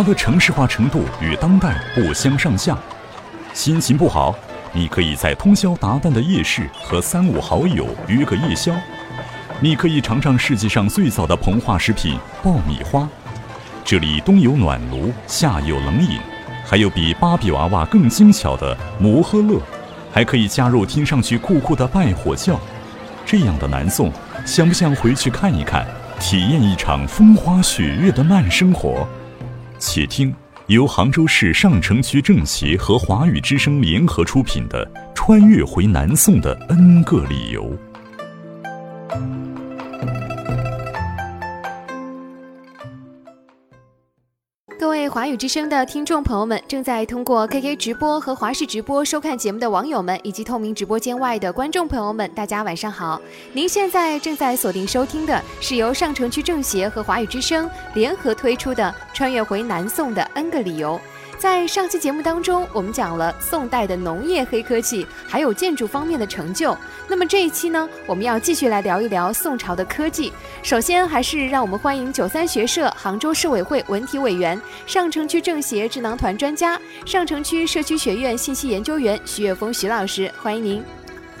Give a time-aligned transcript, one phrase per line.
[0.00, 2.74] 它的城市化程度与当代不相上下。
[3.52, 4.34] 心情不好，
[4.72, 8.72] 你可以在通宵达旦的夜市和三五好友约个夜宵。
[9.60, 13.06] 你可以尝尝世界上最早的膨化食品爆米花。
[13.84, 16.18] 这里冬有暖炉，夏有冷饮，
[16.64, 19.60] 还有比芭比娃娃更精巧的摩诃乐，
[20.10, 22.58] 还可以加入听上去酷酷的拜火教。
[23.26, 24.10] 这样的南宋，
[24.46, 25.86] 想不想回去看一看，
[26.18, 29.06] 体验一场风花雪月的慢生活？
[29.80, 30.32] 且听
[30.66, 37.64] 由杭州市上城区政协和华语之声联合出品的《穿越回南宋的 N 个理由》。
[45.00, 53.18] 位华语之声的听众朋友们，正在通过 KK 直播和华视直播收看节目的网友们，以及透明直播间外的观众朋友们，大家晚上好！
[53.54, 61.00] 您现在正在锁定收听的是由上城区政协和华语之声联合推出的《穿越回南宋的 N 个理由》。
[61.40, 66.76] 在上期节目当中，我们讲了宋代的农业黑科技，还有建筑方面的成就。
[67.08, 70.30] 那么这一期呢，我们要继续来聊一聊宋朝的科技。
[70.62, 80.84] 首先，还是让我们欢迎九三学社杭州市委会文体委员、上城区政协智囊团专家、上城区社区学院信息研究员徐月峰徐老师，欢迎您。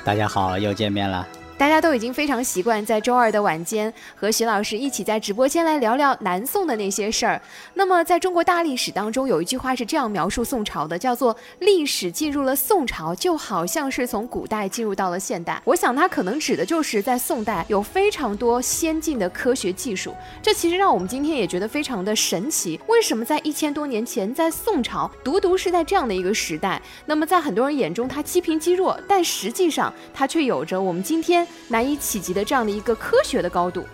[0.02, 1.28] 大家好，又见面了。
[1.60, 7.38] 大家都已经非常习惯在周二的晚间和徐老师一起在直播间来聊聊南宋的那些事儿。
[7.74, 15.60] 那么，在中国大历史当中，有一句话是这样描述宋朝的，叫做“历史进入了宋朝，就好像是从古代进入到了现代”。
[15.66, 20.14] 我想，它可能指的就是在宋代有非常多先进的科学技术。
[20.40, 22.80] 这其实让我们今天也觉得非常的神奇。
[22.86, 31.46] 为什么在一千多年前，在宋朝，独独是在这样的一个时代，那么在很多人眼中，它积贫积弱，但实际上它却有着我们今天。
[31.68, 33.86] 难以企及的这样的一个科学的高度。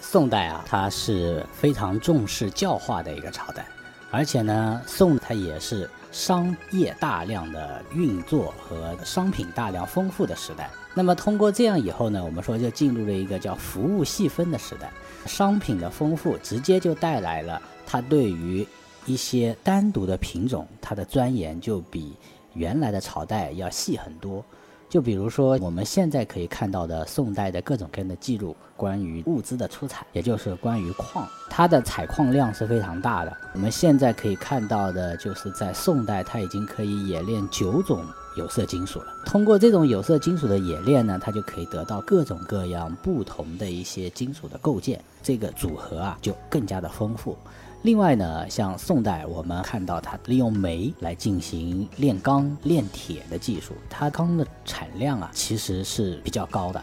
[0.00, 3.64] 宋代啊，它是非常重视教化的一个朝代，
[4.10, 10.68] 而且呢，宋它也是商业大量的运作和商品大量丰富的时代。
[10.94, 14.92] 那么通过这样以后呢，我们说就进入了一个叫服务细分的时代。
[15.24, 18.66] 商品的丰富直接就带来了它对于
[19.06, 22.12] 一些单独的品种，它的钻研就比
[22.54, 24.44] 原来的朝代要细很多。
[24.92, 33.34] 就比如说，我们现在可以看到的宋代的各种各样的记录，关于物资的出产，也就是关于矿，它的采矿量是非常大的。
[33.54, 38.04] 我们现在可以看到的，就是在宋代，它已经可以冶炼九种
[38.36, 39.06] 有色金属了。
[39.24, 47.34] 通过这种有色金属的冶炼呢，它就可以得到各种各样不同的一些金属的构件，这个组合啊，就更加的丰富。
[47.82, 56.80] 另外呢，像宋代，我们看到它利用煤来进行炼钢、炼铁的技术，它钢的产量啊其实是比较高的，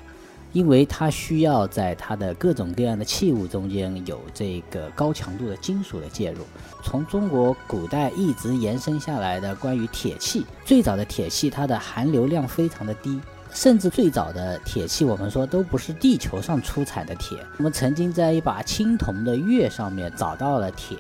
[0.51, 6.43] 因为它需要在它的各种各样的器物中间有这个高强度的金属的介入。
[6.83, 13.17] 从中国古代一直延伸下来的关于铁器，最早的铁器它的含硫量非常的低。
[13.51, 17.37] 甚至最早的铁器，我们说都不是地球上出产的铁。
[17.57, 20.97] 我们曾经在一把青铜的钺上面找到了铁，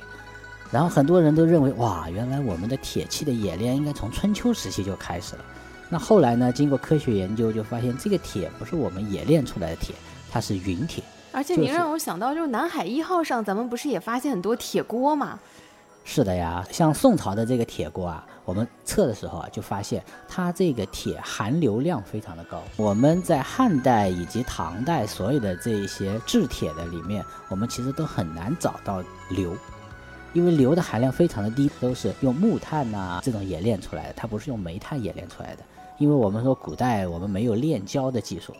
[0.71, 5.45] 然后很多人都认为，哇，原来我们的铁器的冶炼应该从春秋时期就开始了。
[5.89, 9.95] 那后来呢，经过科学研究，就发现这个铁不是我们冶炼出来的铁，
[10.31, 11.03] 它是陨铁。
[11.31, 15.39] 而且您让我想到，就是南海一号上，咱们不是也发现很多铁锅吗？
[16.11, 22.63] 是的呀，像宋朝的这个铁锅啊，我们测的时候啊，就发现它这个铁含硫量非常的高。
[22.77, 29.55] 我们在汉代以及唐代所有的这一些制铁的里面，我们其实都很难找到硫，
[30.33, 35.63] 因为硫的含量非常的低，都是用木炭呐这种冶炼出来的，它不是用煤炭冶炼出来的。
[35.99, 38.51] 因为我们说古代我们没有炼焦的技术，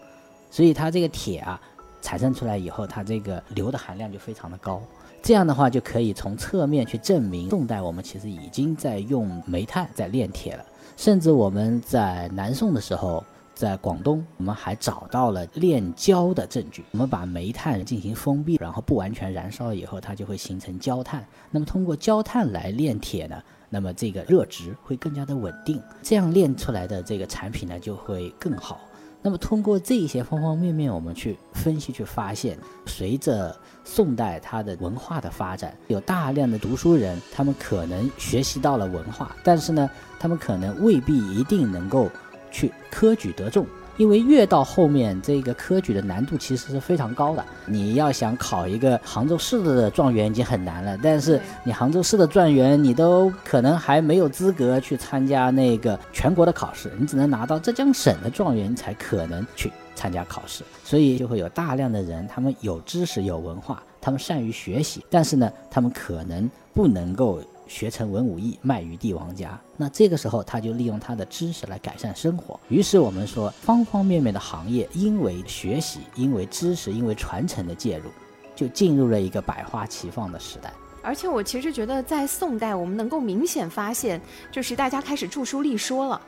[0.52, 1.60] 所以它这个铁啊
[2.00, 4.80] 产生出来以后，它这个硫的含量就非常的高。
[5.22, 10.66] 这样的话就可以从侧面去证明，宋代我们其实已经在用煤炭在炼铁了。
[10.98, 13.24] 甚至我们在南宋的时候，
[13.54, 16.84] 在广东，我们还找到了炼焦的证据。
[16.92, 21.26] 我们把煤炭进行封闭，然后不完全燃烧以后，它就会形成焦炭。
[21.52, 28.82] 那么通过焦炭来炼铁呢，那么这个热值会更加的稳定，这样炼出来的这个产品呢就会更好。
[29.22, 33.54] 那么通过这些方方面面，我们去分析去发现，随着
[33.92, 39.90] 宋代它的文化的发展，有大量的读书人，他们可能学习到了文化，但是呢，
[40.20, 42.08] 他们可能未必一定能够
[42.52, 43.66] 去科举得中。
[43.98, 47.44] 因为越到后面，这个科举的难度其实是非常高的。
[47.66, 60.64] 你要想考一个杭州市的状元已经很难了，但是你杭州市的状元，你都可能还没有资格去参加那个全国的考试，你只能拿到浙江省的状元才可能去参加考试。
[60.86, 69.60] 所以就会有大量的人，他们有知识、有文化，他们善于学习，但是呢，他们可能不能够学成文武艺，卖于帝王家。
[69.76, 72.58] 那这个时候，他就利用他的知识来改善生活。
[72.70, 78.10] 于是我们说，方方面面的行业，因为学习，因为知识，因为传承的介入，
[78.56, 80.72] 就进入了一个百花齐放的时代。
[81.02, 84.20] 而且我其实觉得，在宋代，我们能够明显发现，
[84.52, 86.22] 就是大家开始著书立说了。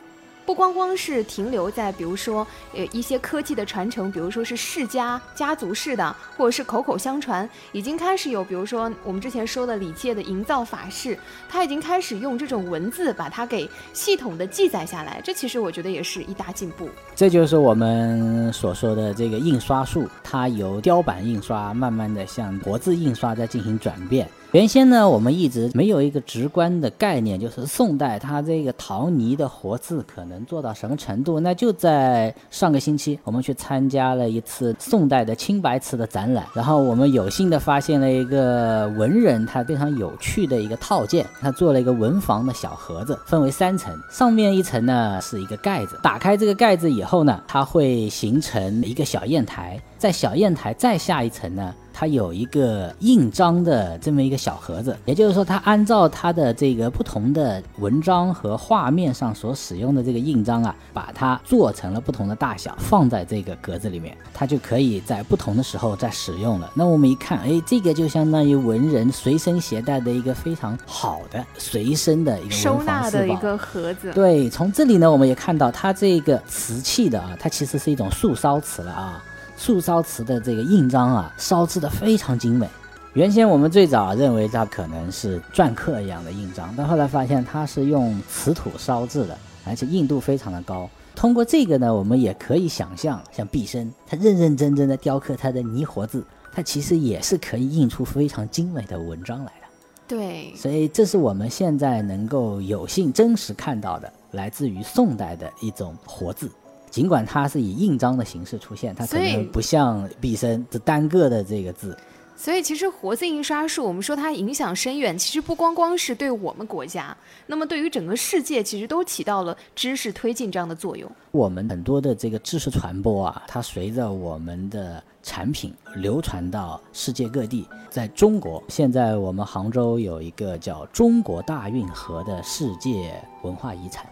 [0.46, 11.18] 不光光是停留在，比如说，呃，一些科技的传承，比如说是世家家族式的，或者是口口相传，已经开始有，比如说我们之前说的李诫的营造法式，
[11.48, 16.90] 他已经开始用这种文字把它给系统的记载下来，这其实我觉得也是一大进步。
[17.16, 24.28] 这就是我们所说的这个印刷术，它由雕版印刷慢慢的向活字印刷在进行转变。
[24.52, 31.40] 原先呢，我们一直没有一个直观的概念，就是宋代它这个陶泥的活字可能做到什么程度。
[31.40, 51.72] 那就在上个星期，我们去参加了一次宋代的青白瓷的展览，然后我们有幸的发现了一个文人他非常有趣的一个套件，他做了一个文房的小盒子，分为三层，上面一层呢是一个盖子，打开这个盖子以后呢，它会形成一个小砚台，在小砚台再下一层呢。
[51.94, 66.72] 它有一个印章的这么一个小盒子，也就是说，它按照它的这个不同的文章和画面上所使用的这个印章啊，把它做成了不同的大小，放在这个格子里面，它就可以在不同的时候再使用了。
[66.74, 74.12] 那我们一看，哎，这个就相当于文人随身携带的一个非常好的随身的一个收纳的一个盒子。
[74.14, 79.24] 对，从这里呢，我们也看到它这个瓷器的啊，它其实是一种素烧瓷了啊。
[79.62, 82.68] 素烧瓷的这个印章啊，烧制的非常精美。
[83.14, 90.90] 原先我们最早认为它可能是篆刻一样的印章，但后来发现它是用瓷土烧制的，而且硬度非常的高。
[91.16, 99.68] 通过这个呢，我们也可以想象，像毕生他认认真真的雕刻他的泥活字，他其实也是可以印出非常精美的文章来的。
[100.08, 106.50] 对，所以这是我们现在能够有幸真实看到的，来自于宋代的一种活字。
[106.92, 111.98] 尽管它是以印章的形式出现，它可能不像毕生这单个的这个字。
[112.36, 117.16] 所以，其实活字印刷术，我们说它影响深远，其实不光光是对我们国家，
[117.46, 121.10] 那么对于整个世界，其实都起到了知识推进这样的作用。
[121.32, 127.68] 我们很多的这个知识传播啊，它随着我们的产品流传到世界各地。
[127.92, 134.08] 在中国，现在我们杭州有一个叫中国大运河的世界文化遗产。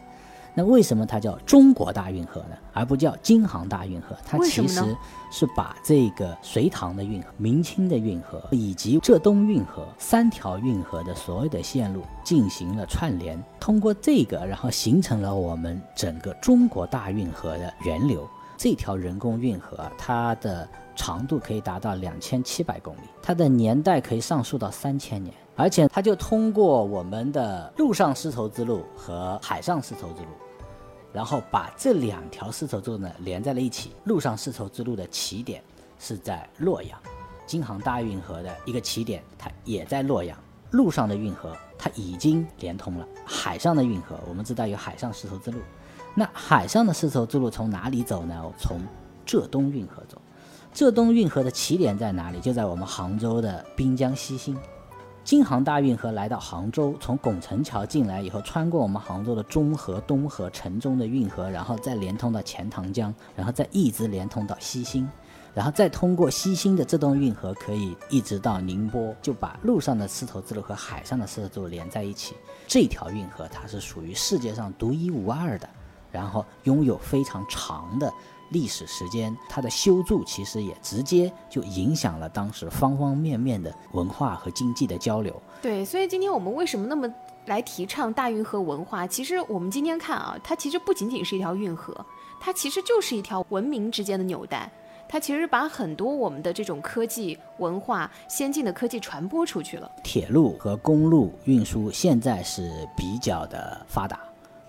[0.54, 2.58] 那为什么它叫中国大运河呢？
[2.74, 4.16] 而不叫京杭大运河？
[4.26, 4.96] 它其实
[5.32, 18.28] 是把这个隋唐的运河、明清的运河以及浙东运河三条运河的所有的线路进行了串联，通过这个，然后形成了我们整个中国大运河的源流。
[18.58, 25.34] 这条人工运河，它的长度可以达到两千七百公里，它的年代可以上溯到三千年。
[25.60, 30.30] 而且它就通过我们的陆上丝绸之路和海上丝绸之路，
[31.12, 33.92] 然后把这两条丝绸之路呢连在了一起。
[34.06, 35.62] 陆上丝绸之路的起点
[36.00, 36.98] 是在洛阳，
[37.46, 40.38] 京杭大运河的一个起点它也在洛阳。
[40.72, 45.60] 陆上的运河它已经连通了，海上的运河我们知道有海上丝绸之路。
[46.16, 48.42] 那海上的丝绸之路从哪里走呢？
[48.58, 48.80] 从
[49.26, 50.22] 浙东运河走。
[50.74, 52.40] 浙东运河的起点在哪里？
[52.40, 54.58] 就在我们杭州的滨江西兴。
[55.30, 65.08] 京杭大运河来到杭州，从拱宸桥进来以后，穿过我们杭州的中河、东河、城中的运河，然后再连通到钱塘江，然后再一直连通到西兴，
[65.54, 72.34] 然后再通过西兴的这段运河，可以一直到宁波，就把陆上的丝绸之路和海上的丝绸之路连在一起。
[72.66, 75.70] 这条运河它是属于世界上独一无二的，
[76.12, 78.12] 然后拥有非常长的。
[78.50, 85.34] 历史时间，它的修筑其实也直接就影响了当时方方面面的文化和经济的交流。
[85.62, 87.12] 对，所以今天我们为什么那么
[87.46, 89.06] 来提倡大运河文化？
[89.06, 91.94] 其实我们今天看啊，它其实不仅仅是一条运河，
[92.40, 94.72] 它其实就是一条文明之间的纽带。
[95.12, 99.92] 它其实把很多我们的这种科技文化、先进的科技传播出去了。
[100.04, 104.20] 铁路和公路运输现在是比较的发达，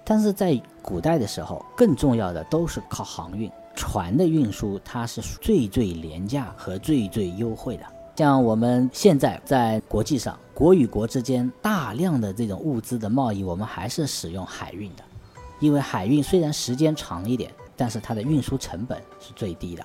[0.02, 3.52] 但是在古代的时候，更重要的都是靠航运。
[3.74, 7.84] 船的运输，它是最最廉价和最最优惠的。
[8.16, 15.02] 像我们现在在国际上，国与国之间大量的这种物资的贸易，我们还是使用海运的，
[15.58, 19.82] 因为海运虽然时间长一点，但是它的运输成本是最低的。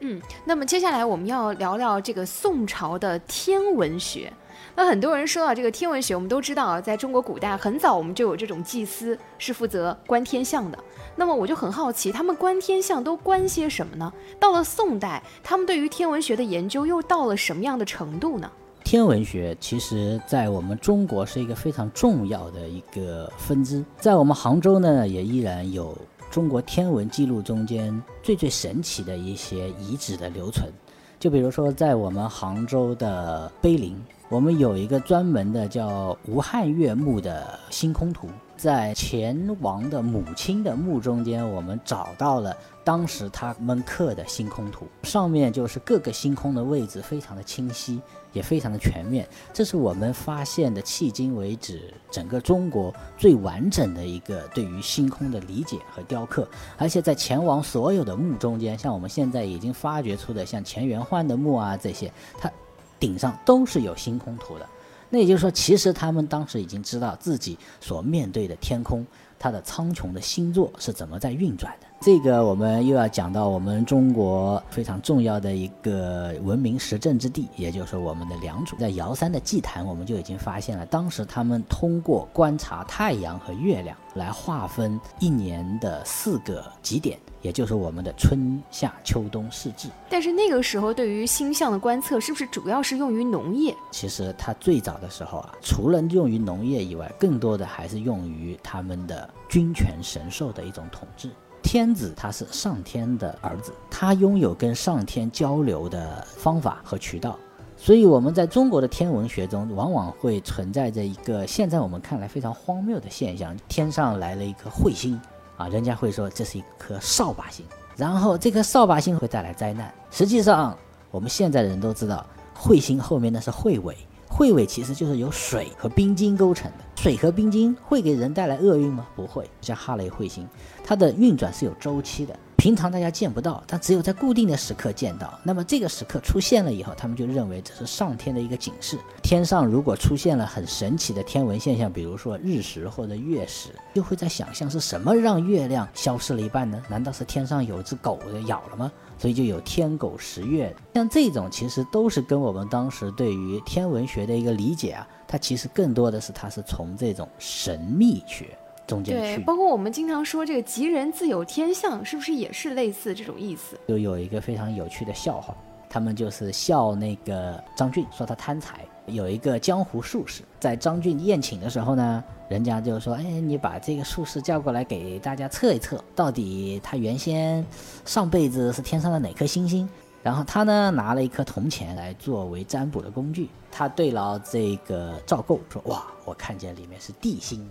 [0.00, 4.32] 嗯，那么接下来我们要聊聊这个宋朝的天文学。
[4.74, 10.78] 那很多人说到这个天文学，我们都知道啊，在中国古代很早我们就有这种祭司是负责观天象的。
[11.16, 14.12] 那么我就很好奇，他们观天象都观些什么呢？
[14.38, 18.48] 到了宋代，他们对于天文学的研究又到了什么样的程度呢？
[18.84, 25.96] 天文学其实在我们中国是一个非常重要的一个分支，在我们杭州呢，也依然有
[26.38, 30.70] 中国天文记录中间最最神奇的一些遗址的留存。
[31.18, 33.96] 就比如说，在我们杭州的碑林，
[34.28, 38.28] 我们有一个专门的叫吴汉月墓的星空图。
[38.58, 49.28] 在前王的母亲的墓中间，我们找到了当时他们刻的星空图，上面就是各个星空的位置非常的清晰，也非常的全面。
[49.52, 56.48] 这是我们发现的迄今为止整个中国最完整的一个对于星空的理解和雕刻。
[56.76, 62.50] 而且在前王所有的墓中间，像我们现在已经发掘出的像钱元焕的墓啊这些，它
[62.98, 64.66] 顶上都是有星空图的。
[65.10, 69.04] 那也就是说，其实他们当时已经知道自己所面对的天空，
[69.38, 71.87] 它的苍穹的星座是怎么在运转的。
[72.00, 78.78] 这个我们又要讲到我们中国非常重要的一个文明实证之地，也就是我们的良渚。
[78.78, 87.18] 在瑶山的祭坛，我们就已经发现了，当时他们通过观察太阳和月亮来划分一年的四个极点。
[87.40, 93.72] 也就是我们的春夏秋冬四季，但是那个时候对于星象的观测是不是主要是用于农业？
[93.92, 101.30] 其实它最早的时候啊，除了用于农业以外，更多的还是用于他们的君权神授的一种统治。
[101.62, 107.38] 天子他是上天的儿子，他拥有跟上天交流的方法和渠道，
[107.76, 115.20] 所以我们在中国的天文学中，往往会存在着一个现在我们看来非常荒谬的现象：天上来了一颗彗星。
[115.58, 119.92] 啊，人家会说这是一颗扫把星，然后这颗扫把星会带来灾难。
[120.08, 120.78] 实际上，
[121.10, 122.24] 我们现在的人都知道，
[122.56, 123.96] 彗星后面那是彗尾，
[124.30, 126.84] 彗尾其实就是由水和冰晶构成的。
[126.94, 129.04] 水和冰晶会给人带来厄运吗？
[129.16, 129.50] 不会。
[129.60, 130.46] 像哈雷彗星，
[130.88, 132.34] 它的运转是有周期的。
[132.56, 135.38] 平常大家见不到，但只有在固定的时刻见到。
[135.42, 138.98] 那么这个时刻出现了以后，他们就认为这是上天的一个警示。
[139.22, 146.82] 天上如果出现了很神奇的天文现象，比如说日食或者月食，就会在想象是什么让月亮消失了一半呢？
[146.88, 148.90] 难道是天上有只狗咬了吗？
[149.18, 150.74] 所以就有天狗食月。
[150.94, 158.56] 像这种其实都是跟我们当时对于天文学的一个理解啊，它其实更多的是它是从这种神秘学。
[159.04, 163.78] 对，包括我们经常说这个“吉人自有天相”，是不是也是类似这种意思？
[163.86, 165.54] 就有一个非常有趣的笑话，
[165.90, 168.80] 他们就是笑那个张俊，说他贪财。
[169.06, 177.64] 有一个江湖术士在张俊宴请的时候呢，人家就说：“哎，你把这个术士叫过来给大家测一测，到底他原先
[178.04, 179.88] 上辈子是天上的哪颗星星？”
[180.22, 187.66] 然后他呢拿了一颗铜钱来作为占卜的工具，他对牢这个赵构说：“哇，我看见里面是地星。”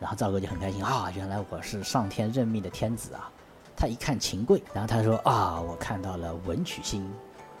[0.00, 3.30] 然后赵构就很开心啊，原来我是上天任命的天子啊！
[3.76, 7.08] 他一看秦桧，然后他说啊，我看到了文曲星，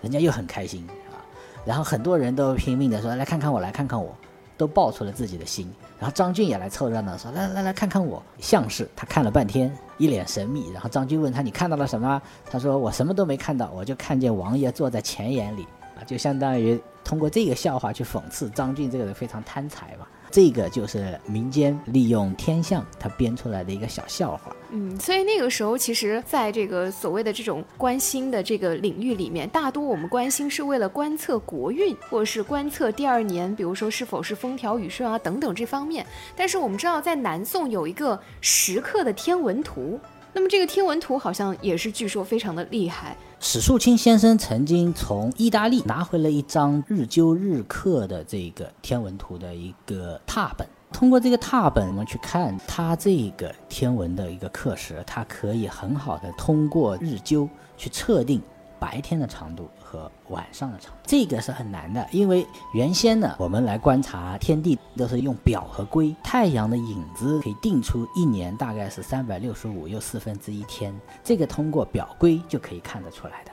[0.00, 1.18] 人家又很开心啊。
[1.64, 4.14] 然后很多人都拼命的说来看看我，来看看我，
[4.56, 5.72] 都报出了自己的心。
[5.98, 10.70] 然后张俊也来凑热闹说来来来看看我，像是他看了半天，一脸神秘。
[10.72, 12.22] 然后张俊问他你看到了什么？
[12.48, 15.66] 他说我什么都没看到，我就看见王爷坐在前眼里
[16.00, 20.06] 啊，就相当于通过这个笑话去讽刺张俊这个人非常贪财嘛。
[20.30, 24.54] 这个就是民间利用天象，他编出来的一个小笑话。
[24.70, 36.04] 嗯，所以那个时候，其实在这个所谓的这种关心的这个领域里面，大多我们关心是为了观测国运，或者是观测第二年，比如说是否是风调雨顺啊等等这方面。
[36.36, 39.98] 但是我们知道，在南宋有一个石刻的天文图。
[40.32, 43.16] 那么这个天文图好像也是据说非常的厉害。
[43.40, 58.42] 史树清先生曾经从意大利拿回了一张日灸日刻的这个天文图的一个拓本，通过这个拓本我们去看它这个天文的一个刻时，它可以很好的通过日灸去测定
[58.78, 59.68] 白天的长度。
[59.88, 73.52] 和晚上的长，这个是很难的，因为原先呢，我们来观察天地都是用表和规，太阳的影子可以定出一年大概是三百六十五又四分之一天，这个通过表规就可以看得出来的。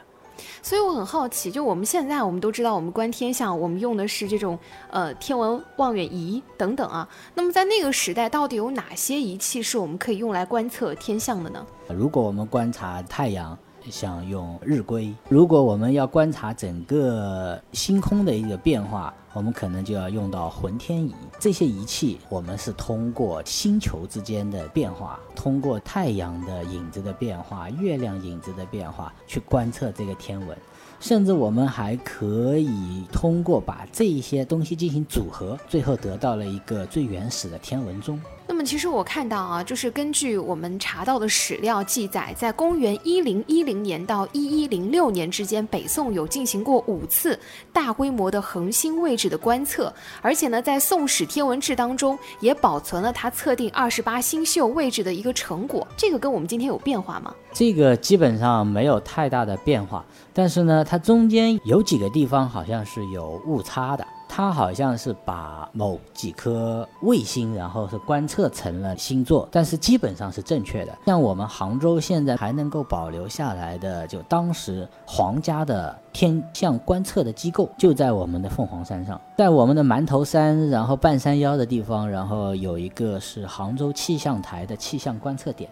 [0.61, 4.59] 所以我很好奇，就我们现在我们都知道，我们观天象，我们用的是这种
[4.91, 7.07] 呃天文望远仪等等啊。
[7.33, 11.65] 那么在那个时代，到底有哪些仪器是我们可以用来观测天象的呢？
[11.87, 13.57] 如果我们观察太阳。
[13.89, 21.13] 像用日晷，如果我们要观察整个星空的一个变化，我们可能就要用到浑天仪。
[21.39, 30.57] 这些仪器，我们是通过星球之间的变化，通过太阳的影子的变化、月亮影子的变化去观测这个天文。
[31.01, 38.19] 甚至我们还可以通过把这一些东西进行组合，最后得到了一个最原始的天文钟。
[38.47, 47.37] 那么其实我看到啊，就是根据我们查到的史料记载，在公元一零一零年到一一零六年之间，北宋有进行过五次
[47.73, 55.85] 大规模的恒星位置的观测，而且呢，在《宋史天文志》当中也保存了它测定二十八星宿位置的一个成果。
[55.97, 57.33] 这个跟我们今天有变化吗？
[57.51, 64.05] 这个基本上没有太大的变化，但是呢，它中间有几个地方好像是有误差的。
[64.27, 70.97] 它好像是把某几颗卫星，然后是观测成了星座，但是基本上是正确的。
[71.05, 85.69] 像我们杭州现在还能够保留下来的，就当时皇家的天象观测的机构，就在我们的凤凰山上，在我们的馒头山，然后半山腰的地方，然后有一个是杭州气象台的气象观测点。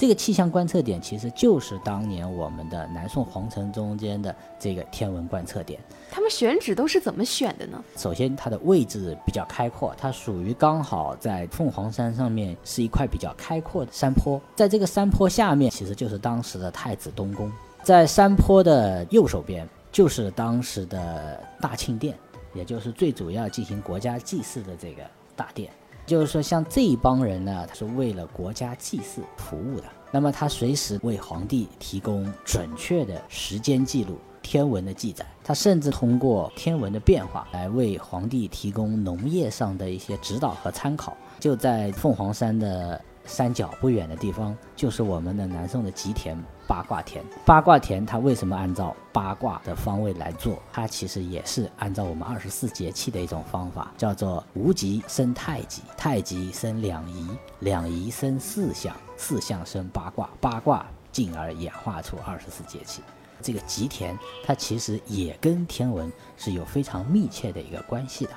[0.00, 5.78] 这个气象观测点其实就是当年我们的南宋皇城中间的这个天文观测点。
[6.10, 7.84] 他们选址都是怎么选的呢？
[7.98, 14.40] 首先，它的位置比较开阔，它属于刚好在凤凰山上面是一块比较开阔的山坡。
[14.56, 17.52] 在这个山坡下面，其实就是当时的太子东宫。
[17.82, 22.16] 在山坡的右手边，就是当时的大庆殿，
[22.54, 25.02] 也就是最主要进行国家祭祀的这个
[25.36, 25.70] 大殿。
[26.10, 29.84] 就是说，像这一帮人呢，他是为了国家祭祀服务的。
[30.10, 35.24] 那么，他随时为皇帝提供准确的时间记录、天文的记载。
[35.44, 41.16] 他甚至通过天文的变化来为皇帝提供农业上的一些指导和参考。
[41.38, 43.00] 就在凤凰山的。
[43.26, 46.36] 山脚不远的地方，就是我们的南宋的吉田
[46.70, 47.24] 八卦田。
[47.44, 50.62] 八卦田它为什么按照八卦的方位来做？
[50.72, 63.02] 它其实也是按照我们二十四节气的一种方法，叫做无极生太极，太极生两仪，两仪生四象，四象生八卦，八卦进而演化出二十四节气。
[63.42, 68.30] 这个吉田它其实也跟天文是有非常密切的一个关系的。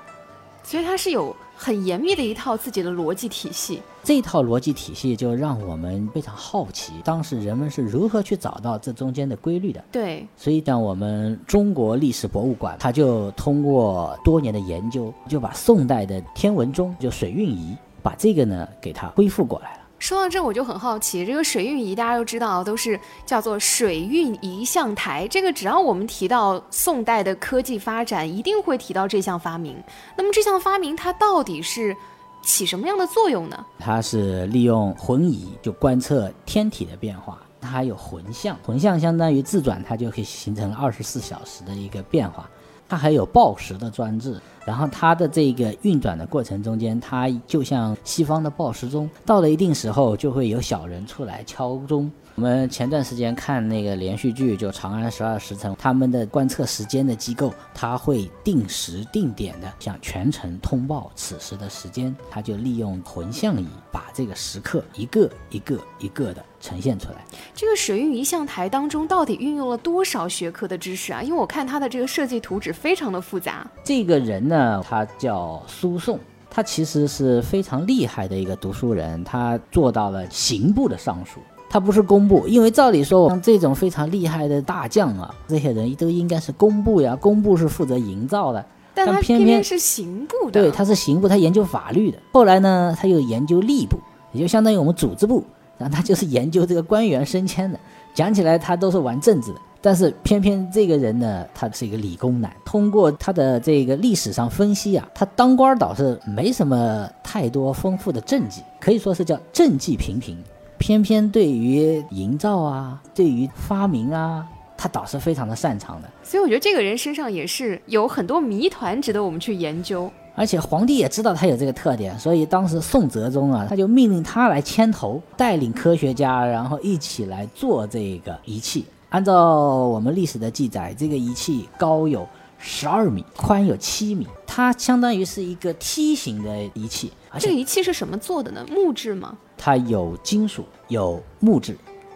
[0.63, 9.84] 所以它是有很严密的一套自己的逻辑体系，这套逻辑体系就让我们非常好奇，当时人们是如何去找到这中间的规律的。
[9.91, 19.83] 对，所以像我们中国历史博物馆，它就通过多年的研究，就把宋代的天文钟就水运仪，把这个呢给它恢复过来了。
[20.04, 25.26] 说到这，我就很好奇，这个水运仪大家都知道，都是叫做水运仪象台。
[25.30, 29.82] 这个只要我们提到宋代的科技发展，一定会提到这项发明。
[30.18, 31.96] 那么这项发明它到底是
[32.42, 33.66] 起什么样的作用呢？
[33.80, 42.50] 它是利用浑仪就观测天体的变化，它还有浑象，浑象相当于自转，它就可以形成二十四小时的一个变化。
[42.93, 44.39] 它还有报时的装置。
[44.65, 52.10] 然后它的这个运转的过程中间，它就像西方的报时钟，到了一定时候就会有小人出来敲钟。
[52.36, 62.13] 我们前段时间看那个连续剧，就《长安十二时辰》，他们的观测时间的机构，他会定时定点的向全城通报此时的时间。
[62.32, 67.24] 他就利用浑象仪，把这个时刻一个一个一个的呈现出来。
[67.54, 71.22] 这个水运仪象台当中到底运用了多少学科的知识啊？
[71.22, 73.69] 因为我看他的这个设计图纸非常的复杂。
[73.84, 76.19] 这个人呢，他叫苏颂，
[76.50, 81.39] 他其实是非常厉害的一个读书人，他做到了刑部的尚书。
[81.74, 87.16] 他不是工部，因为照理说，像这种非常厉害的大将啊，这些人都应该是工部呀。
[87.16, 90.62] 工部是负责营造的，但他偏偏是刑部的。
[90.62, 92.20] 对，他是刑部，他研究法律的。
[92.32, 93.98] 后来呢，他又研究吏部，
[94.34, 95.44] 也就相当于我们组织部，
[95.80, 97.80] 然后他就是研究这个官员升迁的。
[98.14, 99.58] 讲起来，他都是玩政治的。
[99.82, 102.56] 但是偏偏这个人呢，他是一个理工男。
[102.64, 110.38] 通过他的这个历史上分析啊，他当官倒是没什么太多丰富的政绩，可以说是叫政绩平平。
[110.84, 114.46] 偏偏对于营造啊，对于发明啊，
[114.78, 116.10] 他倒是非常的擅长的。
[116.22, 120.12] 所以我觉得这个人身上也是有很多谜团值得我们去研究。
[120.36, 128.84] 而且皇帝也知道他有这个特点，所以当时宋哲宗啊，他就命令他来牵头，带领科学家，然后一起来做这个仪器。
[129.08, 137.10] 按照我们历史的记载，这个仪器高有十二米，宽有七米，它相当于是一个梯形的仪器。
[137.39, 138.65] 这个仪器是什么做的呢？
[138.69, 139.38] 木质吗？
[139.65, 141.73] 它有金属，有木质，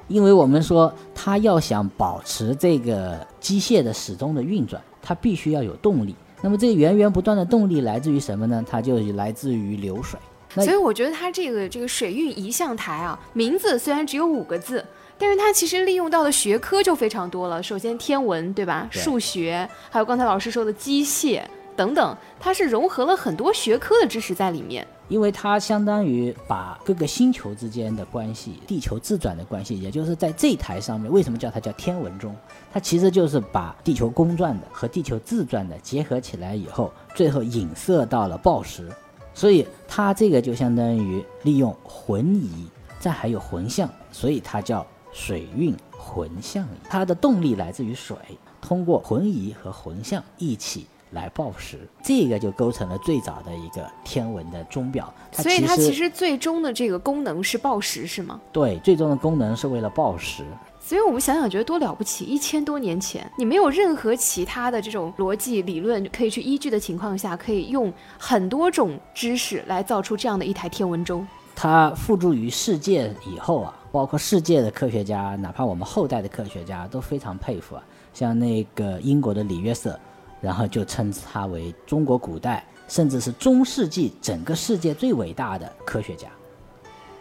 [0.09, 6.13] 因为我们说它要想保持这个机械的始终的运转，它必须要有动力。
[6.41, 8.61] 那么这个源源不断的动力来自于什么呢？
[8.69, 10.19] 它就来自于流水。
[10.55, 14.83] 所以我觉得它这个这个水运仪象台啊，名字虽然只有五个字，
[15.17, 17.63] 但是它其实利用到的学科就非常多了。
[17.63, 18.89] 首先天文，对吧？
[18.91, 21.41] 数学，还有刚才老师说的机械
[21.77, 24.85] 等等，它是融合了很多学科的知识在里面。
[25.07, 32.35] 因为它相当于把各个星球之间的关系、地球自转的关系，也就是在这台上面，为什么叫它叫天文钟？
[32.71, 38.91] 它其实就是把地球公转的和地球自转的结合起来以后，最后影射到了报时。
[39.33, 42.67] 所以它这个就相当于利用浑仪，
[42.99, 46.87] 再还有浑象，所以它叫水运浑象仪。
[46.89, 48.17] 它的动力来自于水，
[48.59, 55.13] 通过浑仪和浑象一起来报时，这个就构成了最早的一个天文的钟表。
[55.31, 58.39] 所以它其实最终的这个功能是报时，是吗？
[58.51, 60.43] 对，最终的功能是为了报时。
[60.79, 62.23] 所以我们想想，觉得多了不起！
[62.23, 71.27] 一千多年前，你没有任何其他的这种逻辑理论可以去依据的情况下，可以用很多种知识来造出这样的一台天文钟。
[71.53, 77.83] 它付诸于世界以后啊，包括世界的科学家，哪怕我们后代的科学家都非常佩服啊。
[78.13, 79.99] 像那个英国的李约瑟，
[80.41, 86.27] 然后就称他为中国古代，甚至是中世纪整个世界最伟大的科学家。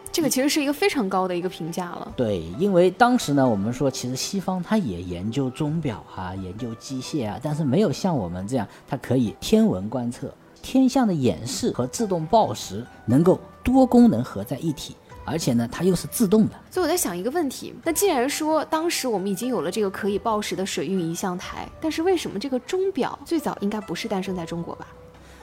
[0.09, 2.11] 这个其实是一个非常高的一个评价了。
[2.15, 14.95] 对，因为当时呢，我们说其实西方它也研究钟表啊，研究机械啊，但是没有像我们这样，它可以天文观测、天象的演示和自动报时，能够多功能合在一起，
[15.27, 16.53] 而且呢，它又是自动的。
[16.71, 24.87] 所以我在想一个问题，那既然说当时我们已经有了这个可以报时的水运仪象台，但是为什么这个钟表最早应该不是诞生在中国吧？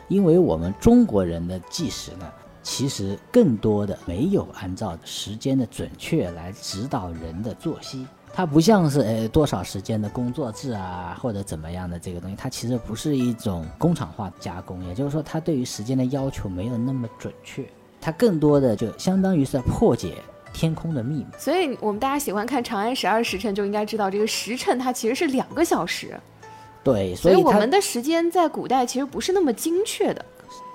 [0.09, 2.27] 因为我们中国人的计时呢。
[2.67, 17.69] 其实更多的没有按照时间的准确来指导人的作息，它不像是呃多少时间的工作制啊或者怎么样的这个东西，它其实不是一种工厂化加工，也就是说它对于时间的要求没有那么准确，
[18.05, 20.19] 它更多的就相当于是破解
[20.53, 21.27] 天空的秘密。
[21.39, 26.15] 所以我们大家喜欢看《长安十二时辰》，就应该知道这个时辰它其实是两个小时。
[26.83, 30.23] 对，所以我们的时间在古代其实不是那么精确的。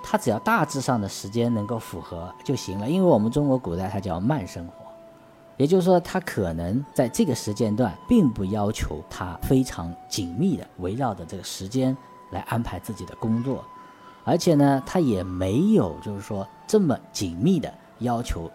[0.03, 4.73] 它只要大致上的时间能够符合就行了，因为我们中国古代它叫慢生活，
[5.55, 11.95] 也就是说它可能在这个时间段并不要求它非常紧密的围绕着这个时间
[12.31, 13.63] 来安排自己的工作，
[14.23, 18.47] 而且呢，它也没有就是说这么紧密的要求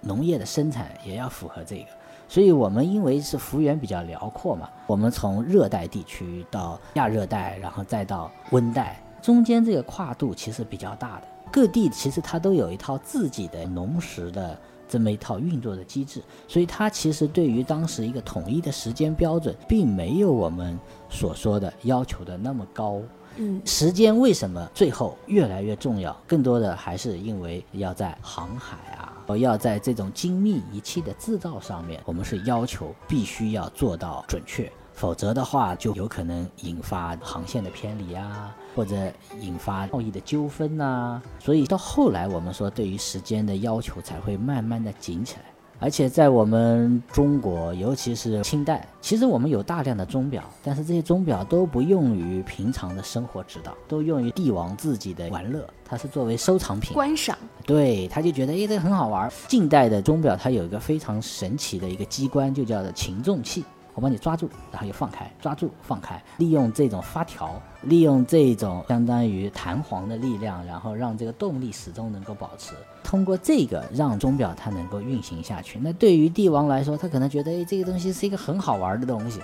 [0.00, 1.86] 农业的生产也要符合这个，
[2.28, 9.02] 所以我们因为是幅员比较辽阔嘛，我们从热带地区到亚热带，然后再到温带。
[9.20, 14.56] 中间这个跨度其实比较大的，各地其实它都有一套自己的农时的
[14.88, 23.00] 这么一套运作的机制，所以它其实对于当时一个统一的时间标准，并没有我们所说的要求的那么高。
[23.36, 26.16] 嗯，时间为什么最后越来越重要？
[26.26, 34.70] 更多的还是因为要在航海啊，我要在这种精密仪器的制造上面，我们是要求必须要做到准确。
[34.94, 38.96] 否则的话，就有可能引发航线的偏离啊，或者
[39.38, 41.20] 引发贸易的纠纷呐。
[41.38, 45.42] 所以到后来，我们说对于时间的要求才会慢慢的紧起来。
[45.78, 57.36] 而且在我们中国，尤其是清代，其实我们有大量的钟表，但是这些钟表都不用于平常的生活指导，都用于帝王自己的玩乐，它是作为收藏品观赏。
[57.66, 59.30] 对，他就觉得哎，这个很好玩。
[59.48, 63.64] 近代的钟表它有一个非常神奇的一个机关，就叫做擒纵器。
[63.96, 72.74] 我帮你抓住，然后又放开，抓住放开，利用这种发条，利用这种相当于弹簧的力量，然后让这个动力始终能够保持。
[73.02, 75.78] 通过这个让钟表它能够运行下去。
[75.82, 79.40] 那对于帝王来说，他可能觉得，哎，这个东西是一个很好玩的东西，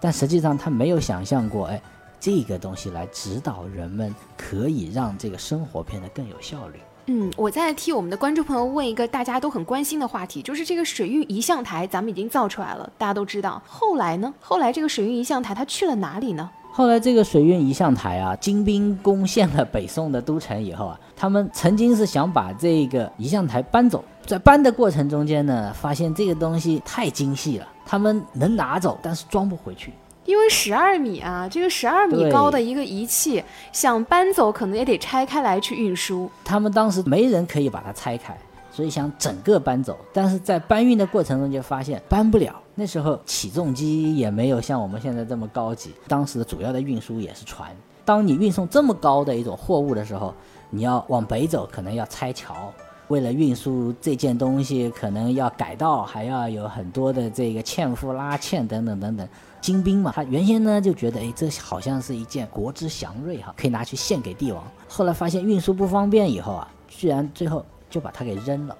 [0.00, 1.80] 但实际上他没有想象过，哎，
[2.18, 6.80] 这个东西来指导人们，可以让这个生活变得更有效率。
[7.06, 13.60] 嗯，我在替我们的观众朋友问一个大家都很关心的话题，就是这个水运仪象台，咱们已经造出来了，大家都知道。
[13.66, 14.32] 后来呢？
[14.40, 16.48] 后来这个水运仪象台它去了哪里呢？
[16.72, 29.92] 后来这个水运仪象台啊，金兵攻陷了北宋的都城以后啊，他们曾经是想把这个仪象台搬走，在搬的过程中间呢，发现这个东西太精细了，他们能拿走，但是装不回去。
[30.24, 36.30] 因为十二米啊，这个十二米高的一个仪器，想搬走可能也得拆开来去运输。
[36.44, 38.36] 他们当时没人可以把它拆开，
[38.72, 39.98] 所以想整个搬走。
[40.12, 42.54] 但是在搬运的过程中就发现搬不了。
[42.74, 47.70] 那时候起重机也没有像我们现在这么高级，当时的主要的运输也是船。
[48.04, 50.34] 当你运送这么高的一种货物的时候，
[50.70, 52.72] 你要往北走，可能要拆桥。
[53.08, 59.28] 为了运输这件东西，可能要改道，还要有很多的这个纤夫拉纤等等等等。
[59.64, 64.62] 精兵嘛，他原先呢就觉得，哎，这好像是一件国之祥瑞哈，可以拿去献给帝王。
[64.86, 68.76] 后来发现运输不方便以后啊，居然最后就把它给扔了。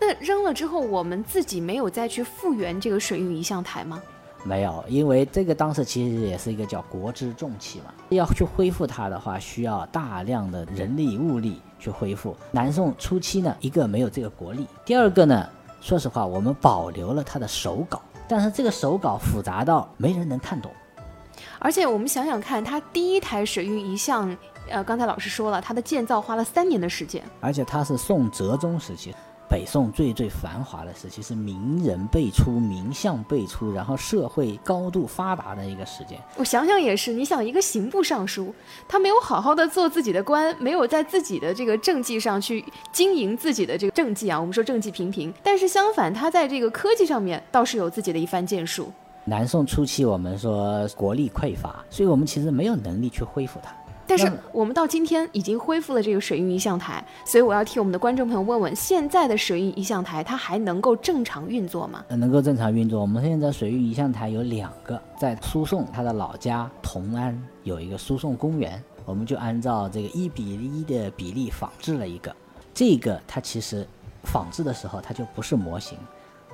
[0.00, 4.02] 那扔了之后，我们自己没有再去复原这个水运仪象台吗？
[4.42, 12.34] 没有，因为这个当时其实也是一个叫国之重器嘛，要去恢复它的话，需要大量的人力物力去恢复。
[12.50, 15.46] 南宋初期呢，一个没有这个国力，第二个呢，
[15.82, 18.00] 说实话，我们保留了它的手稿。
[18.28, 20.70] 但是这个手稿复杂到没人能看懂，
[21.58, 24.34] 而且我们想想看，它第一台水运仪象
[24.68, 29.14] 呃，刚才老师说了，它的建造花了三年的时间，而且它是宋哲宗时期。
[29.48, 36.18] 北宋最最繁华的时期是名人辈出、名相辈出，然后社会高度发达的一个时间。
[36.36, 38.52] 我想想也是，你想一个刑部尚书，
[38.88, 44.40] 他没有好好的做自己的官，没有在自己的这个政绩上去经营自己的这个政绩啊。
[44.40, 48.90] 我们说政绩平平，但是相反，他在这个科技上面倒是有自己的一番建树。
[49.24, 53.74] 南宋初期，我们说国力匮乏，所以我们其实没有能力去恢复它。
[54.06, 62.04] 但是我们到今天已经恢复了这个水运仪象台，所以我要替我们的观众朋友问问：现在的水运仪象台它还能够正常运作吗？
[62.08, 63.00] 能够正常运作。
[63.00, 72.34] 我们现在水运仪象台有两个，在输送他的老家同安有一个输送公园，我们就按照这个一比一的比例仿制了一个。
[72.72, 73.86] 这个它其实
[74.24, 75.98] 仿制的时候它就不是模型，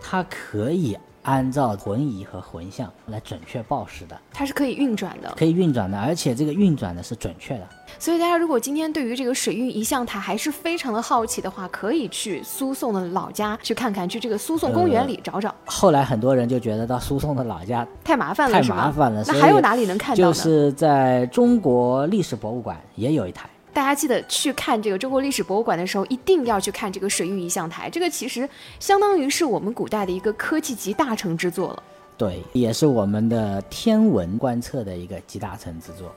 [0.00, 0.96] 它可以。
[1.22, 7.66] 按照魂仪和魂像来准确报时的，它是可以运转的，可以运转的，而且这个运转的是准确的。
[7.98, 15.54] 所以大家如果今天对于这个水运仪象台还是非常的好奇的话，可以去苏颂的老家去看看，去这个苏颂公园里找找。
[15.66, 19.22] 后来很多人就觉得到苏颂的老家太麻烦了，太麻烦了。
[19.26, 20.16] 那还有哪里能看到？
[20.16, 23.48] 就是在中国历史博物馆也有一台。
[23.72, 27.88] 大家记得去看这个中国历史博物馆的时候，一定要去看这个水运仪象台。
[27.88, 31.83] 这个其实相当于是我们古代的一个科技集大成之作了。
[32.16, 36.14] 对，也是我们的天文观测的一个集大成之作。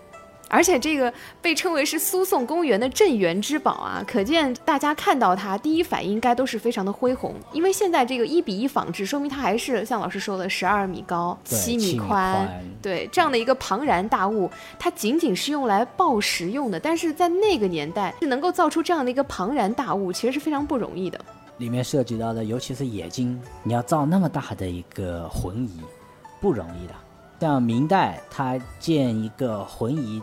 [0.54, 1.12] 而且这个
[1.42, 7.34] 被称为是苏颂公园的镇园之宝啊，可见大家看到它第一反应应该都是非常的恢宏。
[7.52, 12.48] 因为现在这个一比一仿制，说明它还是像老师说的十二米高、七米宽，
[12.84, 16.80] 对这样的一个庞然大物，它仅仅是用来报时用的。
[16.80, 21.20] 但是在那个年代，是能够造出这样的一个庞然大物，其实是非常不容易的。
[21.58, 25.82] 里面涉及到的，尤其是冶金，你要造那么大的一个浑仪，
[26.40, 26.94] 不容易的。
[27.40, 30.22] 像明代，它建一个浑仪。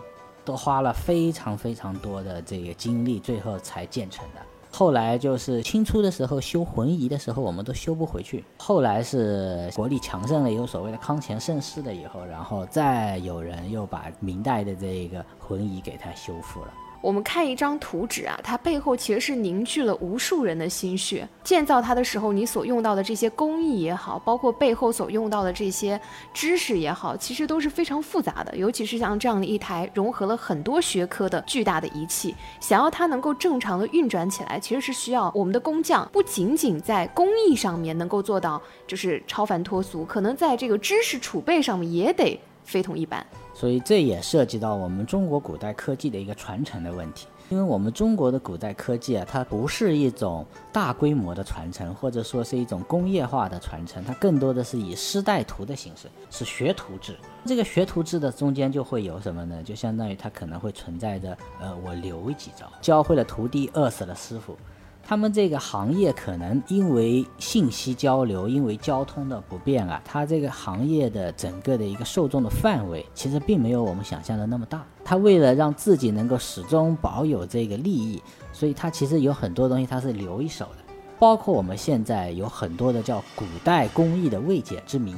[0.51, 4.41] 都花了非常非常多的这个精力，最后才建成的。
[4.73, 8.45] 后来就是清初的时候修浑仪的时候，我们都修不回去。
[8.59, 16.73] 后来是国力强盛了，有所谓的康乾盛世了以后，然后再有人又把明代的这个浑仪给它修复了。
[17.01, 21.27] 我们看一张图纸啊，它背后其实是凝聚了无数人的心血。
[21.43, 25.99] 建造它的时候，你所用到的这些工艺也好，包括背后所用到的这些
[26.35, 28.55] 知识也好，其实都是非常复杂的。
[28.57, 43.25] 尤其是像这样的一台融合了很多学科的巨大的仪器，想要它能够正常的运转起来，其实是需要我们的工匠不仅仅在工艺上面能够做到就是超凡脱俗，可能在这个知识储备上面也得非同一般。
[43.61, 57.15] 所以这也涉及到我们中国古代科技的一个传承的问题，因为我们中国的古代科技啊，它不是一种大规模的传承，或者说是一种工业化的传承，它更多的是以师带徒的形式，是学徒制。
[57.45, 59.63] 这个学徒制的中间就会有什么呢？
[59.63, 64.57] 就相当于它可能会存在着，呃，我留几招，教会了徒弟，饿死了师傅。
[65.03, 74.87] 他们这个行业可能因为信息交流，因为交通的不便啊，它这个行业的整个的一个受众的范围，其实并没有我们想象的那么大。
[75.05, 85.17] 他为了让自己能够始终保有这个利益，所以他其实有很多东西他是留一手的，包括我们现在有很多的叫古代工艺的未解之谜，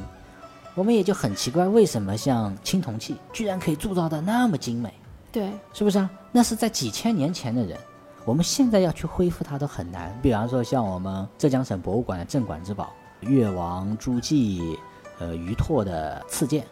[0.75, 4.95] 我们也就很奇怪，为什么像青铜器居然可以铸造的那么精美？
[5.31, 6.11] 对，是不是啊？
[6.31, 7.79] 那是在几千年前的人。
[8.25, 14.79] 我们现在要去恢复它都很难，比方说像我们浙江省博物馆的镇馆之宝越王朱棣，
[15.19, 16.65] 呃于拓的刺剑，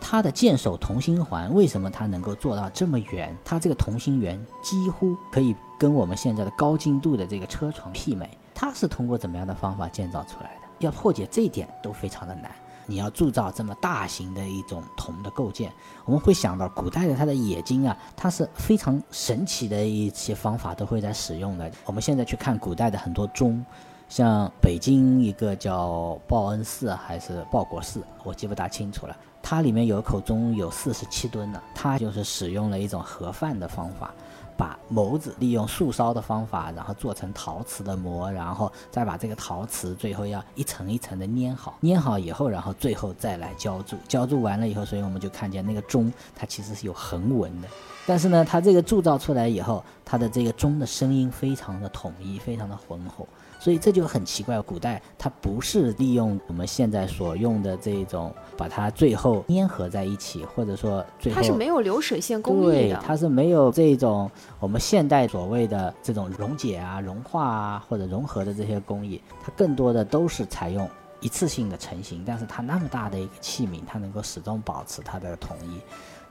[0.00, 3.36] 它的剑首同心环为什么它能够做到这么圆？
[3.44, 10.60] 它这个同心圆几乎可以跟我们现在的高精度的这个车床媲美，它是通过怎么样的方法建造出来的？
[10.78, 12.52] 要破解这一点都非常的难。
[12.86, 15.72] 你要铸造这么大型的一种铜的构件，
[16.04, 21.70] 我们会想到古代的它的冶金啊，它是非常神奇的一些方法都会在使用的。
[21.84, 23.64] 我们现在去看古代的很多钟，
[24.08, 34.14] 像北京一个叫报恩寺还是报国寺，我记不大清楚了，它里面有口钟有四十七吨呢，它就是使用了一种盒饭的方法。
[34.56, 47.68] 把眸子利用树梢的方法，然后做成陶瓷的模，然后再把这个陶瓷最后要一层一层的粘好，粘好以后，然后最后再来浇铸，浇铸完了以后，所以我们就看见那个钟，它其实是有横纹的。
[48.06, 53.26] 但是呢，它这个铸造出来以后，它的这个钟的声音非常的统一，非常的浑厚。
[53.58, 70.88] 所以这就很奇怪，古代它不是利用我们现在所用的这种，把它最后粘合在一起，或者说最后它是没有流水线工艺的，它是没有这种我们现代所谓的这种溶解啊、融化啊或者融合的这些工艺，它更多的都是采用
[71.20, 75.80] 一次性的成型，但是它那么大的一个器皿，它能够始终保持它的统一。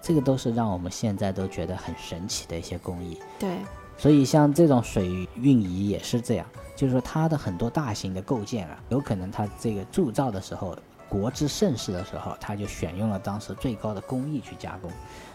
[0.02, 3.18] 这个都是让我们现在都觉得很神奇的一些工艺。
[3.40, 3.58] 对，
[3.98, 10.78] 所以像这种水运仪也是这样，就是说它的很多大型的构件啊，有可能它这个铸造的时候，
[11.08, 14.92] 国之盛世的时候，它就选用了当时最高的工艺去加工。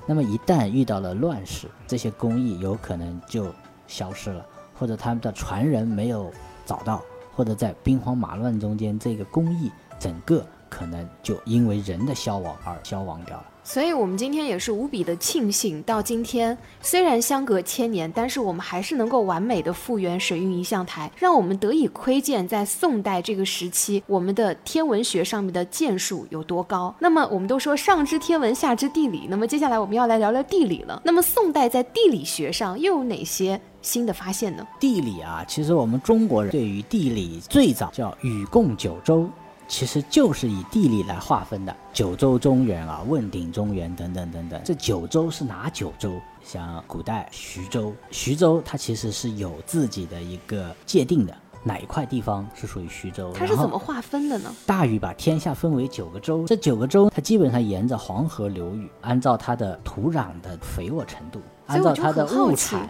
[0.06, 3.52] 那么一旦遇到了乱世，这些工艺有可能就
[3.86, 4.44] 消失了，
[4.78, 6.30] 或者他们的传人没有
[6.66, 7.02] 找到，
[7.34, 13.44] 或者在兵荒马乱中间，这个工艺整个可能就因为人的消亡而消亡掉了。
[13.72, 26.92] 所以，我们今天也是无比的庆幸，到今天虽然相隔千年，但是我们还是能够完美的复原水运仪象台，让我们得以窥见在宋代这个时期我们的天文学上面的建树有多高。
[26.98, 31.00] 那么，我们都说上知天文，下知地理，那么接下来我们要来聊聊地理了。
[31.04, 34.66] 那么，宋代在地理学上又有哪些新的发现呢？
[34.80, 39.30] 地理啊，其实我们中国人对于地理最早叫禹贡九州。
[39.70, 44.60] 其实就是以地理来划分的，九州中原啊，问鼎中原等等等等。
[44.64, 46.20] 这九州是哪九州？
[46.42, 53.32] 像古代徐州，徐州它其实是有自己的一个界定的，哪一块地方是属于徐州？
[53.32, 54.52] 它是怎么划分的呢？
[54.66, 62.88] 大禹把天下分为九个州，这九个州它基本上沿着黄河流域，按照它的土壤的肥沃程度，按照它的物产。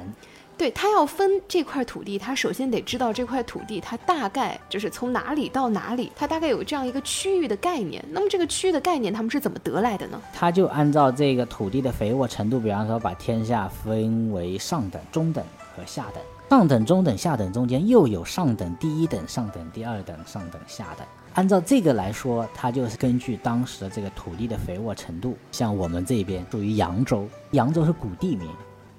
[0.60, 8.04] 对他要分这块土地，他首先得知道这块土地它大概就是从哪里到哪里，它大概有这样一个区域的概念。
[8.10, 10.20] 那么这个区域的概念他们是怎么得来的呢？
[10.34, 15.42] 他就按照这个土地的肥沃程度，比方说把天下分为上等、中等
[15.74, 16.22] 和下等。
[16.50, 21.06] 上等、中等、下等中间又有上等第一等、上等第二等、上等下等。
[21.32, 25.38] 按照这个来说，它就是根据当时的这个土地的肥沃程度。
[25.52, 28.46] 像我们这边属于扬州，扬州是古地名。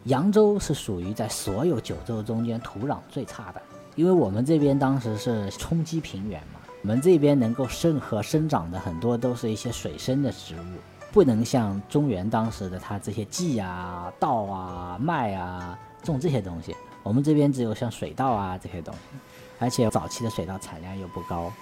[0.05, 3.61] 扬州是属于在所有九州中间土壤最差的，
[3.95, 10.75] 因为我们这边当时是冲积平原嘛，我们这边能够生和生长的很多都是一些水生的植物，
[11.11, 18.99] 不能像中原当时的它这些稷啊、稻啊、麦啊种这些东西，我们这边只有像水稻啊这些东西，
[19.59, 21.53] 而且早期的水稻产量又不高，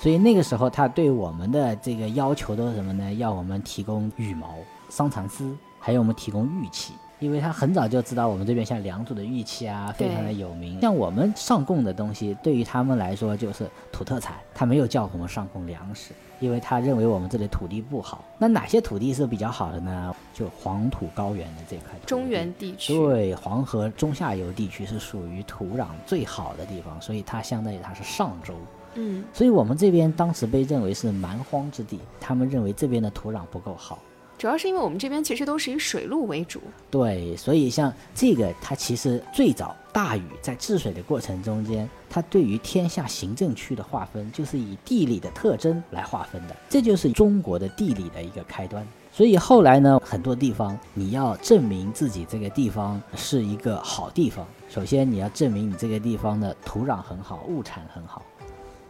[0.00, 3.12] 所以那个时候他对我们的这个要求都是什么呢？
[3.14, 4.54] 要我们提供羽毛、
[4.88, 6.94] 桑蚕丝，还有我们提供玉器。
[7.22, 10.80] 因为他很早就知道我们这边像良渚的玉器啊，非常的有名。
[10.80, 18.24] 像我们上贡的东西，对于他们来说就是土特产，他没有叫我们上贡粮食，因为他认为我们这里土地不好。
[18.38, 20.12] 那哪些土地是比较好的呢？
[20.34, 21.96] 就黄土高原的这块。
[22.04, 22.92] 中原地区。
[22.92, 28.54] 对，黄河中下游地区是属于土壤最好的地方，所以它相当于它是上州。
[28.94, 29.22] 嗯。
[29.32, 34.00] 所以我们这边当时被认为是蛮荒之地，他们认为这边的土壤不够好。
[34.42, 48.84] 主要是因为我们这边其实都是以水路为主，对，所以像这个，它其实最早大禹在治水的过程中间，它对于天下行政区的划分，就是以地理的特征来划分的，这就是中国的地理的一个开端。
[49.12, 58.20] 所以后来呢，很多地方你要证明自己这个地方是一个好地方，首先你要证明你这个地方的土壤很好，物产很好。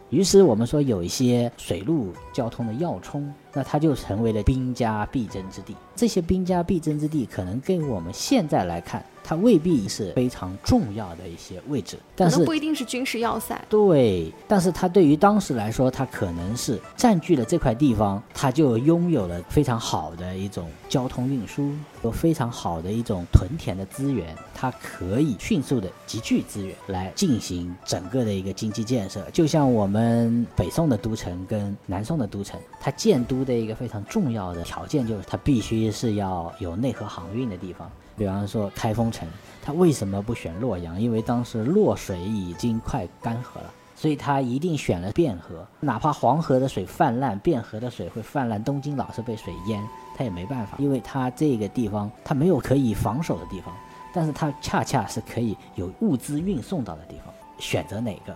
[0.09, 5.75] 于是我们说有一些水陆交通的要冲，那它就成为了兵家必争之地。
[5.95, 9.03] 这些兵家必争之地，可能跟我们现在来看。
[9.25, 13.57] 它未必是非常重要的一些位置，但是不一定是军事要塞。
[13.69, 21.71] 对，但是它对于当时来说，它可能是占据了这块地方，它就拥有了非常好的一种交通运输，
[22.03, 29.25] 有非常好的一种屯田的资源，它可以迅速的集聚资源来进行整个的一个经济建设。
[29.31, 37.89] 就像我们北宋的都城跟南宋的都城，它建都的一个非常重要的条件就是它必须是要有内河航运的地方。
[38.15, 39.27] 比方说开封城，
[39.63, 41.01] 他为什么不选洛阳？
[41.01, 45.65] 因为当时洛水已经快干涸了，所以他一定选了汴河。
[45.79, 49.83] 哪怕黄河的水泛滥，汴河的水会泛滥，东京老是被水淹，
[50.15, 53.73] 他也没办法，因为他这个地方他没有可以防守的地方，
[54.13, 57.33] 但是他恰恰是可以有物资运送到的地方。
[57.57, 58.35] 选择哪个？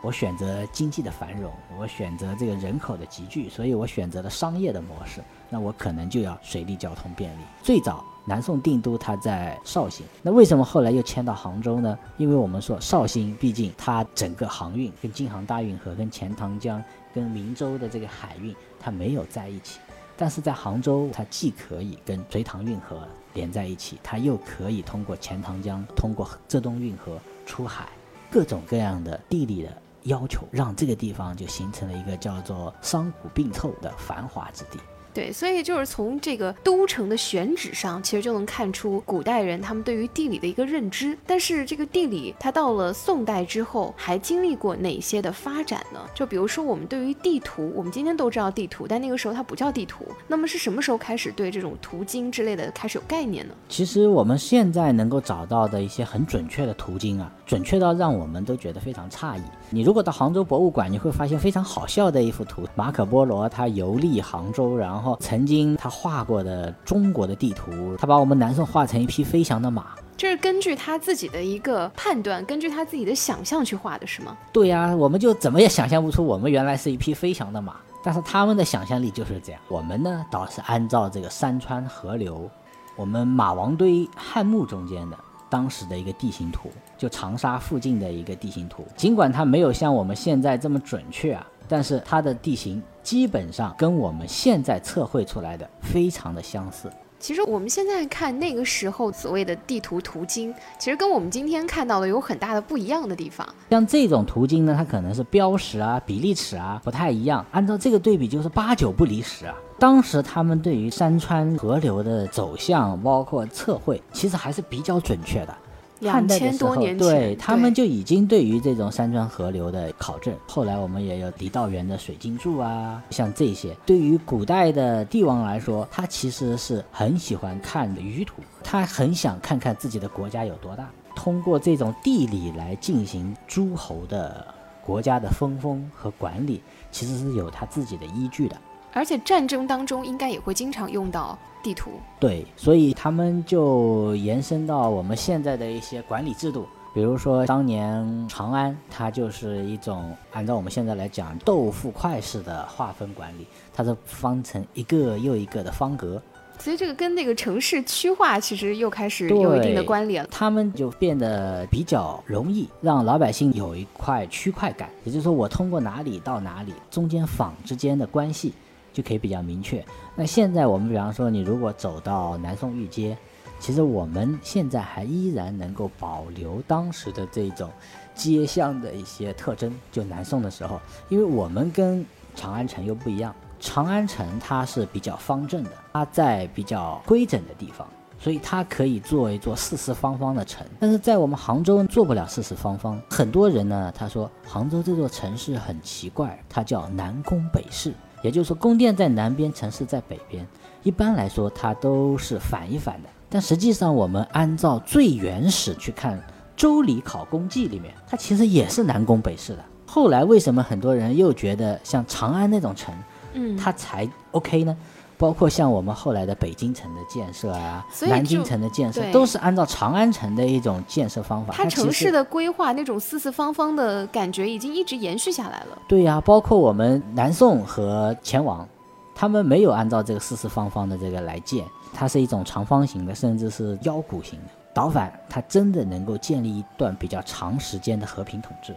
[0.00, 5.20] 我选择经济的繁荣，我选择这个人口的集聚，所以我选择了商业的模式。
[5.50, 7.42] 那我可能就要水利交通便利。
[7.62, 8.04] 最早。
[8.28, 11.98] 南宋定都它在绍兴，那为什么后来又迁到杭州呢？
[12.18, 16.84] 因为我们说绍兴毕竟它整个航运跟京杭大运河、跟钱塘江、
[17.14, 19.80] 跟明州的这个海运它没有在一起，
[20.14, 23.00] 但是在杭州它既可以跟隋唐运河
[23.32, 27.88] 连在一起，它又可以通过钱塘江、通过浙东运河出海，
[28.30, 29.72] 各种各样的地理的
[30.02, 34.78] 要求，让这个地方就形成了一个叫做商贾并凑的繁华之地。
[35.14, 41.16] 对，所以就是从这个都城的选址上，其实就能看出古代人他们对于地理的一个认知。
[41.26, 46.00] 但是这个地理，它到了宋代之后，还经历过哪些的发展呢？
[46.14, 50.04] 就比如说我们对于地图，我们今天都知道地图，但那个时候它不叫地图。
[50.26, 53.54] 那么是什么时候开始对这种途经之类的开始有概念呢？
[53.68, 59.42] 其实我们现在能够找到的一些很准确的途经啊，准确到让我们都觉得非常诧异。
[59.70, 69.88] 你如果到杭州博物馆，你会发现非常好笑的一幅图，马可波罗他游历杭州，然后曾经他画过的中国的地图，他把我们南宋画成一匹飞翔的马。
[70.16, 74.34] 这是根据他自己的一个判断，根据他自己的想象去画的，是吗？
[74.52, 79.60] 对呀，我们就怎么也想象不出我们原来是一匹飞翔的马，但是他们的想象力就是这样。
[79.68, 82.50] 我们呢，倒是按照这个山川河流，
[82.96, 85.18] 我们马王堆汉墓中间的
[85.50, 88.84] 当时的一个地形图，就长沙附近的一个地形图。
[88.96, 96.90] 尽管它没有像我们现在这么准确啊，但是它的地形基本上跟我们现在测绘出来的非常的相似。
[97.20, 103.44] 其实我们现在看那个时候所谓的地图图经，其实跟我们今天看到的有很大的不一样的地方。
[103.70, 109.54] 像这种图经呢，它可能是标识啊、比例尺啊不太一样，按照这个对比就是八九不离十啊。
[109.80, 115.56] 当时他们对于山川河流的走向，包括测绘，其实还是比较准确的。
[116.00, 120.34] 两千多年前，对他们就已经对于这种山川河流的考证。
[120.46, 123.76] 后来我们也有郦道元的水经注啊，像这些。
[123.84, 130.88] 对于古代的帝王来说，他其实是很喜欢看舆图，他很想看看自己的国家有多大。
[131.16, 134.46] 通过这种地理来进行诸侯的
[134.84, 138.56] 国家的分封和管理，其实是有他自己的依据的。
[138.92, 156.20] 而且战争当中应该也会经常用到地图，对，所以他们就延伸到我们现在的一些管理制度，比如说当年长安，它就是一种按照我们现在来讲豆腐块式的划分管理，它是方成一个又一个的方格，
[156.58, 168.54] 所以这个跟那个城市区划其实又开始有一定的关联了，他们就变得比较容易让老百姓有一块区块感，也就是说我通过哪里到哪里，中间坊之间的关系。
[168.98, 169.84] 就可以比较明确。
[170.16, 173.16] 那现在我们比方说，你如果走到南宋御街，
[173.60, 177.70] 其实我们现在还依然能够保留当时的这种
[178.12, 179.72] 街巷的一些特征。
[179.92, 187.86] 就南宋的时候，因为我们跟长安城又不一样，长安城它是比较方正的，它在比较规整的地方，
[188.18, 190.66] 所以它可以做一座四四方方的城。
[190.80, 193.00] 但是在我们杭州做不了四四方方。
[193.08, 197.94] 很多人呢，他说杭州这座城市很奇怪，它叫南宫北市。
[198.22, 200.46] 也就是说，宫殿在南边，城市在北边。
[200.82, 203.08] 一般来说，它都是反一反的。
[203.28, 206.16] 但实际上，我们按照最原始去看
[206.56, 209.64] 《周礼考工记》里面，它其实也是南宫北市的。
[209.86, 212.94] 后来为什么很多人又觉得像长安那种城，
[213.34, 214.76] 嗯，它才 OK 呢？
[215.18, 221.52] 包括像我们后来的北京城的建设啊，南京城的建设，都是按照长安城的一种建设方法。
[221.52, 225.78] 它城市的规划那种四四方方的感觉，已经一直延续下来了。
[225.88, 228.66] 对呀，包括我们南宋和前王，
[229.14, 234.50] 他们没有按照这个四四方方的这个来建，它是一种长方形的，甚至是腰鼓形的。
[234.72, 238.72] 倒反，它真的能够建立一段比较长时间的和平统治。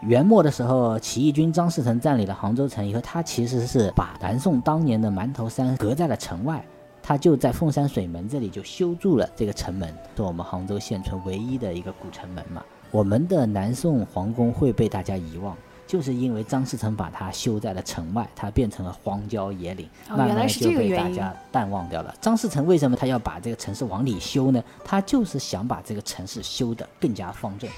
[0.00, 6.64] 元末的时候，起义军张士诚占领了杭州城以后，他其实是把南宋当年的馒头山隔在了城外，
[7.02, 12.62] 他就在凤山水门这里就修筑了这个城门，是我们杭州现存唯一的一个古城门嘛。
[12.90, 15.54] 我们的南宋皇宫会被大家遗忘，
[15.86, 22.14] 就是因为张士诚把它修在了城外，它变成了荒郊野岭，慢慢就被大家淡忘掉了。
[22.22, 24.64] 张士诚为什么他要把这个城市往里修呢？
[24.82, 27.68] 他就是想把这个城市修得更加方正。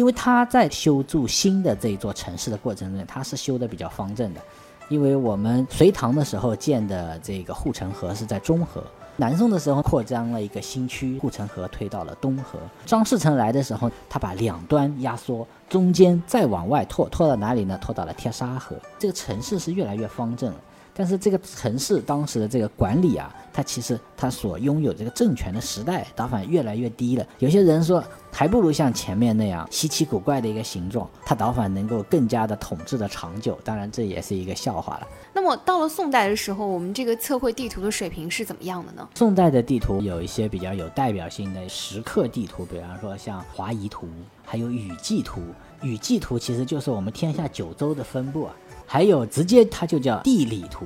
[0.00, 4.40] 因为他在修筑新的这一座城市的过程中，他是修的比较方正的。
[4.88, 8.82] 因为我们隋唐的时候建的这个护城河是在中河，
[9.16, 12.58] 南宋的时候扩张了一个新区，护城河推到了东河。
[12.86, 17.78] 张士诚来的时候，他把两端压缩，中间再往外拓，拓到哪里呢？
[17.78, 18.74] 拓到了天沙河。
[18.98, 20.58] 这个城市是越来越方正了。
[20.94, 27.26] 但是这个城市当时的这个管理啊，它其实它所拥有这个政权的时代，倒反越来越低了。
[27.38, 33.58] 有些人说，还不如像前面那样稀奇古怪的一个形状，它倒反能够更加的统治的长久。
[33.64, 35.06] 当然，这也是一个笑话了。
[35.32, 39.08] 那么到了宋代的时候，我们这个测绘地图的水平是怎么样的呢？
[39.14, 44.08] 宋代的地图有一些比较有代表性的石刻地图，比方说像华夷图，
[44.44, 45.40] 还有雨季图。
[45.82, 48.54] 雨季图其实就是我们天下九州的分布啊。
[48.92, 50.84] 还有直接它就叫地理图，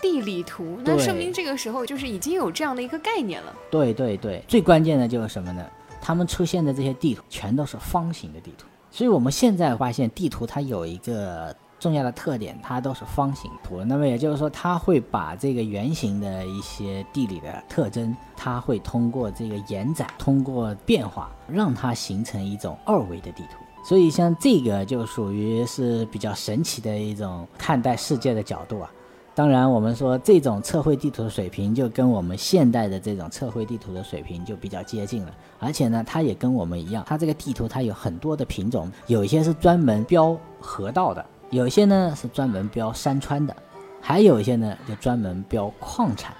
[0.00, 3.54] 地理图，那说明这个时候就是已经有这样的一个概念了。
[3.70, 5.62] 对对对，最关键的就是什么呢？
[6.00, 13.84] 他们出现的这些地图全都是方形的地图，所以我们现在发现地图它有一个重要的特点，它都是方形图。
[13.84, 23.58] 那么也就是说，它会把这个圆形的一些地理的特征，它会通过这个延展，通过变化，让它形成一种二维的地图。
[23.84, 28.90] 所以像这个就属于是比较神奇的一种看待世界的角度啊。
[29.36, 35.34] 当然，我们说这种测绘地图的水平就跟我们现代的这种测绘地图的水平就比较接近了。
[35.58, 41.24] 而且呢，它也跟我们一样，它这个地图它有很多的品种，有一些是专门标河道的。
[41.50, 43.54] 有些呢是专门标山川的，
[44.00, 46.32] 还有一些呢就专门标矿产。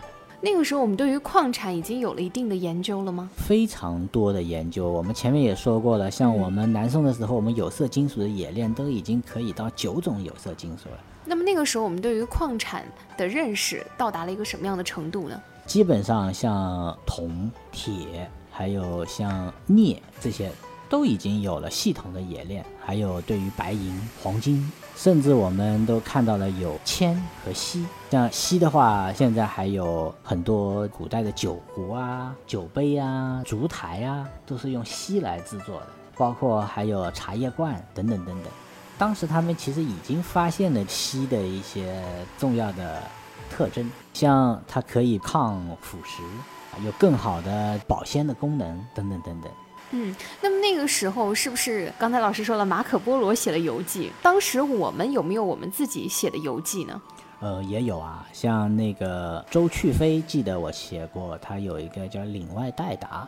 [0.45, 3.31] 那个时候我们对于矿产已经有了一定的研究了吗？
[3.35, 4.87] 非常多的研究。
[4.87, 10.99] 我们前面也说过了，像我们南宋的时候，我们有色金属的冶炼都已经可以到九种有色金属了。
[11.25, 12.85] 那么那个时候我们对于矿产
[13.17, 15.43] 的认识到达了一个什么样的程度呢？
[15.65, 20.53] 基本上像铜、铁，还有像镍这些。
[20.95, 27.85] 都已经有了系统的冶炼，还有对于白银、黄金，甚至我们都看到了有铅和锡。
[28.13, 35.87] 像锡的话，现在还有很多古代的酒壶啊、酒杯啊、烛台啊，都是用锡来制作的。
[36.17, 38.53] 包括还有茶叶罐等等等等。
[38.97, 42.01] 当时他们其实已经发现了锡的一些
[42.39, 43.03] 重要的
[43.51, 49.51] 特征，像它可以抗腐蚀，有更好的保鲜的功能等等等等。
[49.97, 54.11] 嗯，那么那个时候是不是刚才老师说了马可波罗写了游记？
[54.21, 57.01] 当时我们有没有我们自己写的游记呢？
[57.39, 63.23] 呃，也有啊，像那个周去飞，记得我写过，他有一个叫《岭外代答》。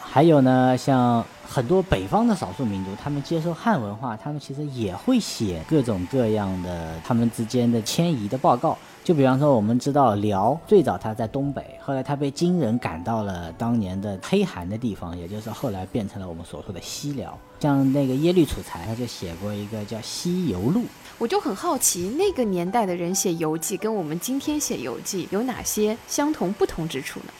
[0.00, 8.76] 还有呢，像很多北方的少数民族，他们接受汉文化，他们其实也会写各种各样的他们之间的迁移的报告。
[9.08, 17.38] 就比方说，我们知道辽最早它在东北，后来它被金人赶到了当年的黑韩的地方，也就是后来变成了我们所说的西辽。
[17.58, 20.82] 像那个耶律楚材，他就写过一个叫《西游录》。
[21.16, 27.32] 我就很好奇，那个年代的人写游记跟我们今天写游记有哪些相同不同之处呢？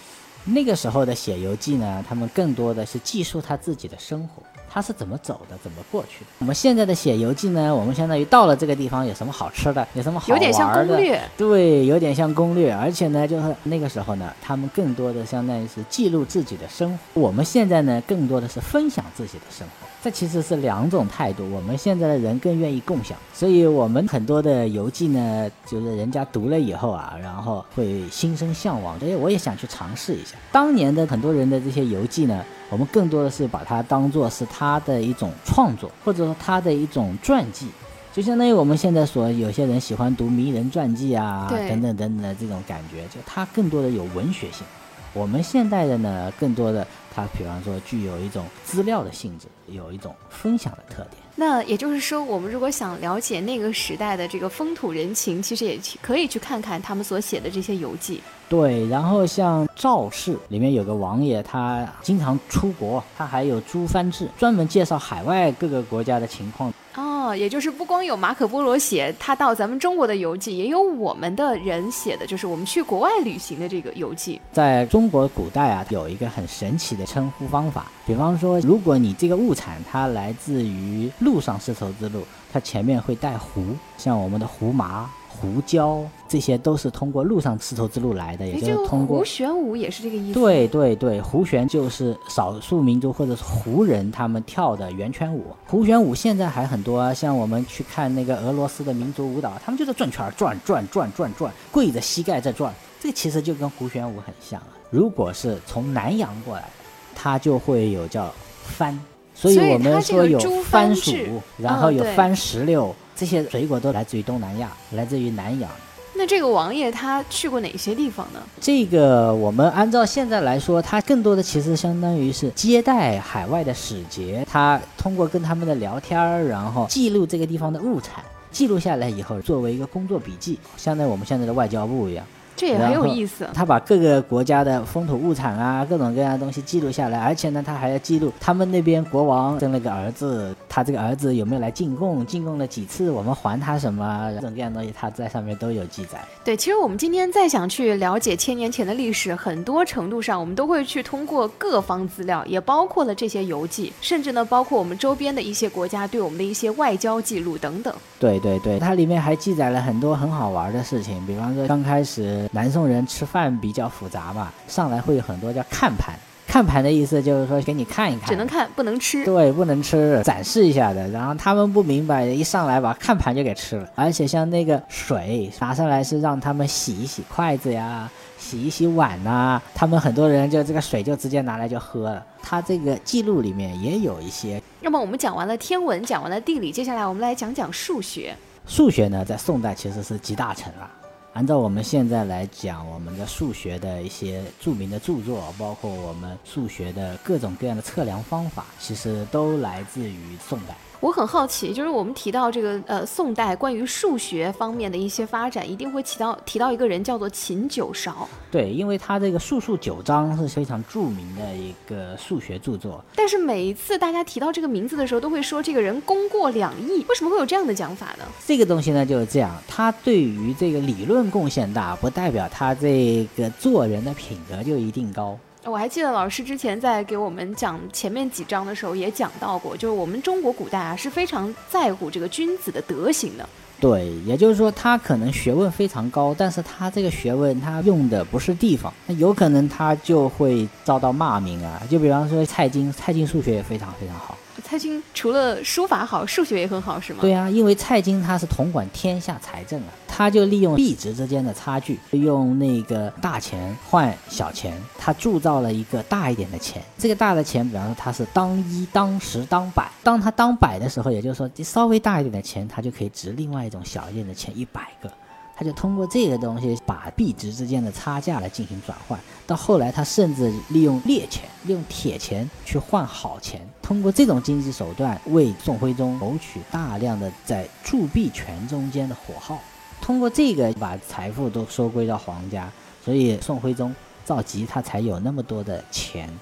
[0.47, 4.43] 那个时候的写游记呢，他们更多的是记述他自己的生活。
[4.71, 6.27] 他是怎么走的，怎么过去的？
[6.41, 7.75] 我们现在的写游记呢？
[7.75, 10.47] 我们相当于到了这个地方有什么好吃的，有什么好玩的？
[10.47, 11.21] 有点像攻略。
[11.37, 12.73] 对，有点像攻略。
[12.73, 17.21] 而且呢，就是那个时候呢，他们更多的相当于是记录自己的生活。
[17.21, 19.88] 我们现在呢，更多的是分享自己的生活。
[20.03, 21.49] 这其实是两种态度。
[21.51, 30.36] 我们现在的人更愿意共享，所以我们很多的游记呢，就是人家读了以后啊，然后会心生向往，所以我也想去尝试一下。
[30.53, 32.44] 当年的很多人的这些游记呢。
[32.70, 37.66] 我们更多的是把它当做是他的一种创作，或者说他的一种传记，
[38.12, 44.66] 就相当于我们现在所有些人喜欢读名人传记啊，等等等等的这种感觉，就它更多的有文学性。
[45.14, 46.86] 我们现代的呢，更多的
[47.19, 51.21] 它比方说具有一种资料的性质，有一种分享的特点。
[51.35, 58.23] 那也就是说，我们如果想了解那个时代的这个风土人情，其实也可以去看看他们所写的这些游记。
[58.49, 66.72] 对，然后像赵氏里面有个王爷，他经常出国，他还有《朱藩志》，专门介绍海外各个国家的情况。
[66.94, 74.40] 哦，也就是不光有马可波罗写他到咱们中国的游记，也有我们的人写的，就是我们去国外旅行的这个游记。
[74.51, 83.62] 在中国古代啊，有一个很神奇的称呼方法，比方说，如果你这个物产它来自于陆上丝绸之路，它前面会带胡，
[83.99, 85.09] 像我们的胡麻。
[85.41, 89.18] 胡椒，这些都是通过陆上丝绸之路来的，也就是通过。
[89.18, 90.41] 胡旋舞也是这个意思。
[90.41, 95.47] 对对对，胡旋就是少数民族或者是胡人他们跳的圆圈舞。
[95.66, 104.61] 胡旋舞现在还很多，像我们去看那个俄罗斯的民族舞蹈，他们就在转圈转转转转转，跪着膝盖在转，这其实就跟胡旋舞很像。
[104.91, 106.68] 如果是从南洋过来，
[107.14, 108.32] 它就会有叫
[108.64, 108.99] 番，
[109.34, 111.14] 所以我们说有番薯，
[111.57, 112.95] 然后有番石榴。
[113.19, 115.69] 这些水果都来自于东南亚，来自于南洋。
[116.14, 118.41] 那这个王爷他去过哪些地方呢？
[118.61, 132.25] 这个我们按照现在来说，他更多的其实相当于是接待海外的使节，他通过跟他们的聊天儿，然后记录这个地方的物产，记录下来以后作为一个工作笔记，相当于我们现在的外交部一样。
[132.59, 133.49] 这也很有意思。
[133.55, 146.19] 他把各个国家的风土物产啊，各种各样的东西记录下来，而且呢，他还要记录他们那边国王生了个儿子，他这个儿子有没有来进贡，进贡了几次，我们还他什么，各种各样东西他在上面都有记载。
[146.45, 157.95] 对，其实我们今天再想去了解千年前的历史，很多程度上我们都会去通过各方资料，也包括了这些游记，甚至呢，包括我们周边的一些国家对我们的一些外交记录等等。
[158.19, 162.47] 对对对，它里面还记载了很多很好玩的事情，比方说刚开始。
[162.53, 166.14] 南宋人吃饭比较复杂嘛，上来会有很多叫看盘，
[166.46, 169.24] 看盘的意思就是说给你看一看，只能看不能吃。
[169.24, 171.09] 对，不能吃，展示一下的。
[171.09, 173.88] 然后他们不明白，一上来把看盘就给吃了。
[173.94, 179.61] 而且像那个水拿上来是让他们洗一洗筷子呀，洗一洗碗呐。
[179.74, 182.24] 他们很多人就这个水就直接拿来就喝了。
[182.42, 184.62] 他这个记录里面也有一些。
[184.80, 188.34] 那么我们讲完了天文，讲完了地理，接下来我们来讲讲数学。
[188.66, 190.90] 数学呢，在宋代其实是集大成了。
[191.39, 200.76] 按照我们现在来讲，我们的数学的一些著名的著作，包括我们数学的各种各样的测量方法，其实都来自于宋代。
[201.01, 208.28] 我很好奇，就是我们提到这个呃宋代关于数学方面的一些发展，一定会提到提到一个人叫做秦九韶。
[208.51, 213.05] 对，因为他这个《数数九章》是非常著名的一个数学著作。
[213.14, 217.05] 但是每一次大家提到这个名字的时候，都会说这个人功过两亿。
[217.09, 218.24] 为什么会有这样的讲法呢？
[218.44, 225.38] 这个东西呢就是这样，他对于这个理论贡献大，不代表他这个做人的品德就一定高。
[225.69, 233.47] 我还记得老师之前在给我们讲前面几章的时候也讲到过，就是我们中国古代啊是非常在乎这个君子的德行的。
[233.79, 241.81] 对，也就是说他可能学问非常高，但是他这个学问他用的不是地方，那有可能他就会遭到骂名啊。
[241.89, 244.37] 就比方说蔡京，蔡京数学也非常非常好。
[244.63, 247.19] 蔡京除了书法好，数学也很好，是吗？
[247.21, 256.83] 对啊，因为蔡京他是统管天下财政啊，他就利用币值之间的差距，用那个大钱换小钱，他铸造了一个大一点的钱。
[256.99, 265.11] 这个大的钱，比方说它是当一、当十、当百，当它当百的时候，也就是说稍微大一点的钱，它就可以值另外一种小一点的钱一百个。
[265.59, 279.59] 他就通过这个东西把币值之间的差价来进行转换，到后来他甚至利用劣钱、利用铁钱去换好钱，通过这种经济手段为宋徽宗谋取大量的在铸币权中间的火耗，
[280.01, 282.71] 通过这个把财富都收归到皇家，
[283.05, 283.93] 所以宋徽宗
[284.25, 286.33] 赵佶他才有那么多的钱，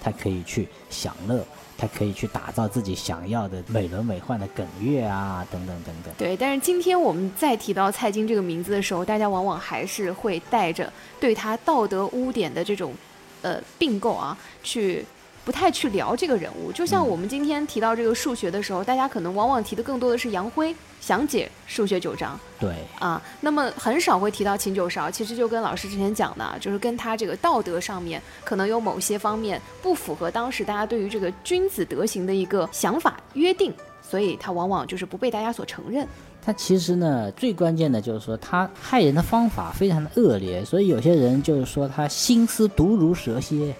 [0.00, 1.44] 他可以去享乐。
[1.76, 6.14] 他可以去打造自己想要的美轮美奂的耿月啊，等等等等。
[6.16, 12.94] 对，但是今天我们再提到蔡京这个名字的时候，大家往往还是会带着对他道德污点的这种，
[13.42, 15.04] 呃，并购啊，去。
[15.44, 22.38] 不太去聊这个人物，就像我们今天提到这个数学的时候，大家可能往往提的更多的是杨辉详解数学九章。
[22.60, 25.10] 对啊，那么很少会提到秦九韶。
[25.10, 36.06] 其实就跟老师之前讲的，就是跟他这个道德上面可能有某些方面不符合当时大家对于这个君子德行的一个想法约定，所以他往往就是不被大家所承认。
[36.40, 43.74] 他其实呢，最关键的就是说他害人的方法非常的恶劣，所以有些人就是说他心思毒如蛇蝎。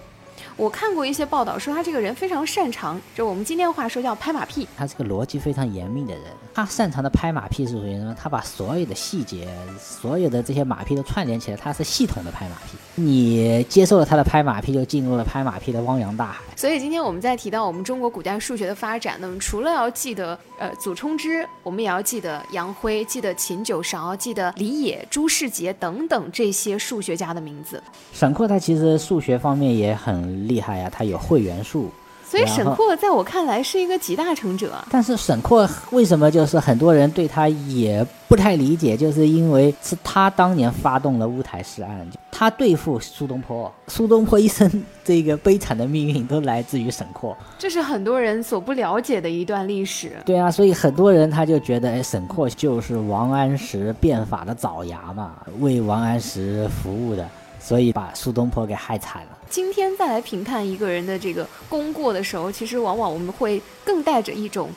[0.56, 4.68] 我看过一些报道，说他这个人非常擅长，就我们今天话说叫拍马屁。
[4.76, 8.14] 他是个逻辑非常严密的人，他擅长的拍马屁是属于什么？
[8.18, 9.48] 他把所有的细节、
[9.80, 12.76] 所有的这些马屁都串联起来，他是系统的拍马屁。
[12.94, 16.42] 你接受了他的拍马屁，就进入了拍马屁的汪洋大海。
[16.54, 27.82] 所以今天我们在提到我们中国古代数学的发展，那么除了要记得呃祖冲之，我们也要记得杨辉，记得秦九韶，记得李野、朱世杰等等这些数学家的名字。
[28.12, 30.41] 沈括他其实数学方面也很。
[30.46, 31.90] 厉害呀，他有会员数，
[32.24, 34.72] 所以沈括在我看来是一个集大成者。
[34.90, 50.12] 但是沈括为什么就是很多人对他也不太理解，就是因为是他当年发动了乌台诗案，他对付苏东坡，苏东坡一生这个悲惨的命运都来自于沈括，这是很多人所不了解的一段历史。
[50.24, 57.28] 对啊，所以很多人他就觉得，哎，沈括就是王安石变法的爪牙嘛，为王安石服务的。
[57.62, 59.38] 所以把苏东坡给害惨了。
[59.48, 64.70] 今天再来评判一个人的这个功过的时候，其实往往我们会更带着一种，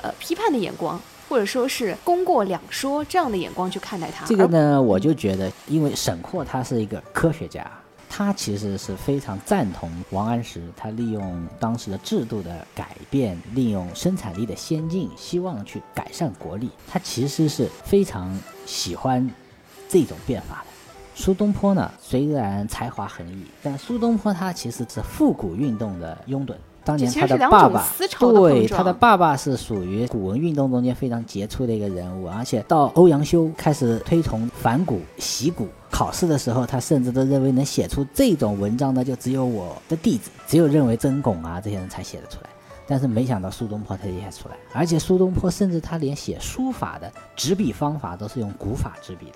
[0.00, 4.24] 呃，批判的眼光，或者说是功过两说这样的眼光去看待他。
[4.26, 7.68] 这个呢，我就觉得，因为沈括他是一个科学家，
[8.08, 16.70] 他其实是非常赞同王安石，他利用当时的制度的改变，利用生产力的先进，希望去改善国力。
[16.88, 18.34] 他其实是非常
[18.64, 19.28] 喜欢
[19.88, 20.69] 这种变法的。
[21.20, 26.54] 苏东坡呢，虽然才华横溢，但苏东坡他其实是复古运动的拥趸。
[26.82, 27.86] 当年他的爸爸，
[28.18, 42.48] 对他的爸爸是属于古文运动中间非常杰出的一个人物，而且到欧阳修开始推崇反古习古，考试的时候他甚至都认为能写出这种文章的就只有我的弟子，只有认为曾巩啊这些人才写得出来。
[42.86, 49.32] 但是没想到苏东坡他写出来，而且苏东坡甚至他连写书法的执笔方法都是用古法执笔的。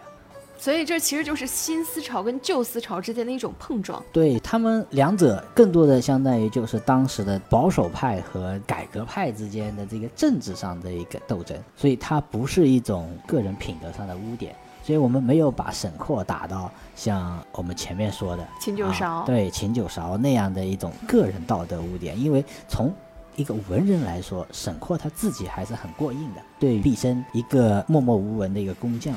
[0.64, 22.90] 所以这其实就是新思潮跟旧思潮之间的一种碰撞，对他们两者更多的相当于就是当时的保守派和改革派之间的这个政治上的一个斗争，所以它不是一种个人品德上的污点，所以我们没有把沈括打到像我们前面说的秦九韶啊、对秦九韶那样的一种个人道德污点，因为从
[23.36, 26.40] 一个文人来说，沈括他自己还是很过硬的。
[26.58, 29.14] 对毕生一个默默无闻的一个工匠，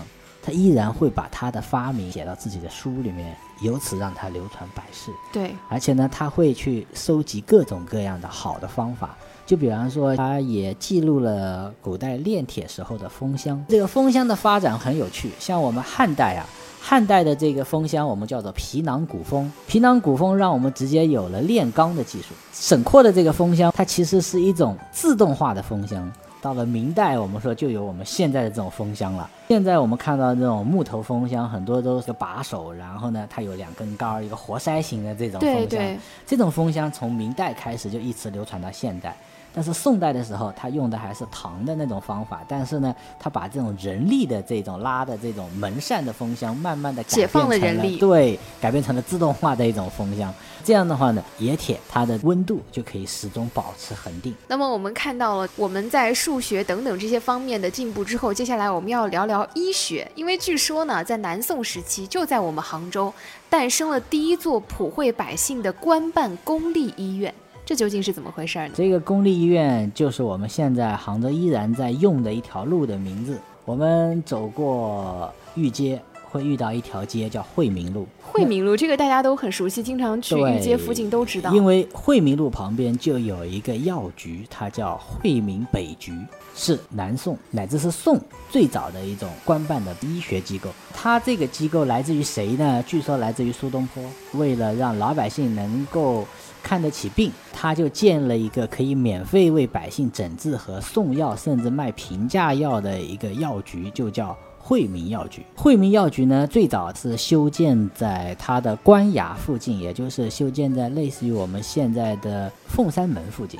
[0.47, 5.11] 他依然会把他的发明写到自己的书里面，由此让他流传百世。
[5.33, 9.13] 对，而且呢，他会去收集各种各样的好的方法。
[9.45, 13.61] 就比方说，他也记录了古代炼铁时候的风箱。
[13.67, 16.47] 这个风箱的发展很有趣，像我们汉代啊，
[16.79, 19.51] 汉代的这个风箱我们叫做皮囊鼓风。
[19.67, 22.27] 皮囊鼓风让我们直接有了炼钢的技术。
[22.53, 26.09] 沈括的这个风箱，它其实是一种自动化的风箱。
[26.41, 29.29] 到了明代，我们说就有我们现在的这种风箱了。
[29.47, 35.67] 现在我们看到这种木头风箱，很多都是个把手，然后呢，它有两根杆儿，一个活塞型的这种风箱。
[35.67, 39.15] 对对，这种风箱从明代开始就一直流传到现代。
[39.57, 50.31] 但是宋代的时候，他用的还是唐的那种方法，但是呢，他把这种人力的这种拉的这种门扇的风箱，慢慢的解放了人力，对，改变成了自动化的一种风箱。
[50.63, 54.31] 这样的话呢，冶铁它的温度就可以始终保持恒定。
[54.47, 63.11] 那么我们看到了我们在数学等等这些方面的进步之后，接下来我们要聊聊医学，因为据说呢，在南宋时期，就在我们杭州
[63.49, 67.33] 诞生了第一座普惠百姓的官办公立医院。
[67.68, 68.70] 这究竟是怎么回事呢？
[68.74, 73.38] 这个公立医院就是我们现在杭州依然在用的一条路的名字。
[73.65, 76.01] 我们走过御街，
[76.32, 78.07] 会遇到一条街叫惠民路。
[78.22, 81.53] 惠民路这个大家都很熟悉，经常去御街附近都知道。
[81.53, 86.13] 因为惠民路旁边就有一个药局，它叫惠民北局，
[86.55, 88.18] 是南宋乃至是宋
[88.49, 90.70] 最早的一种官办的医学机构。
[90.93, 92.82] 它这个机构来自于谁呢？
[92.88, 94.01] 据说来自于苏东坡，
[94.39, 96.26] 为了让老百姓能够。
[96.61, 105.43] 看得起病，他就建了一个可以免费为百姓诊治和送药，甚至卖平价药的一个药局，就叫惠民药局。
[105.55, 113.59] 惠民药局呢，最早是修建在它的官衙附近，也就是修建在类似于我们现在的凤山门附近。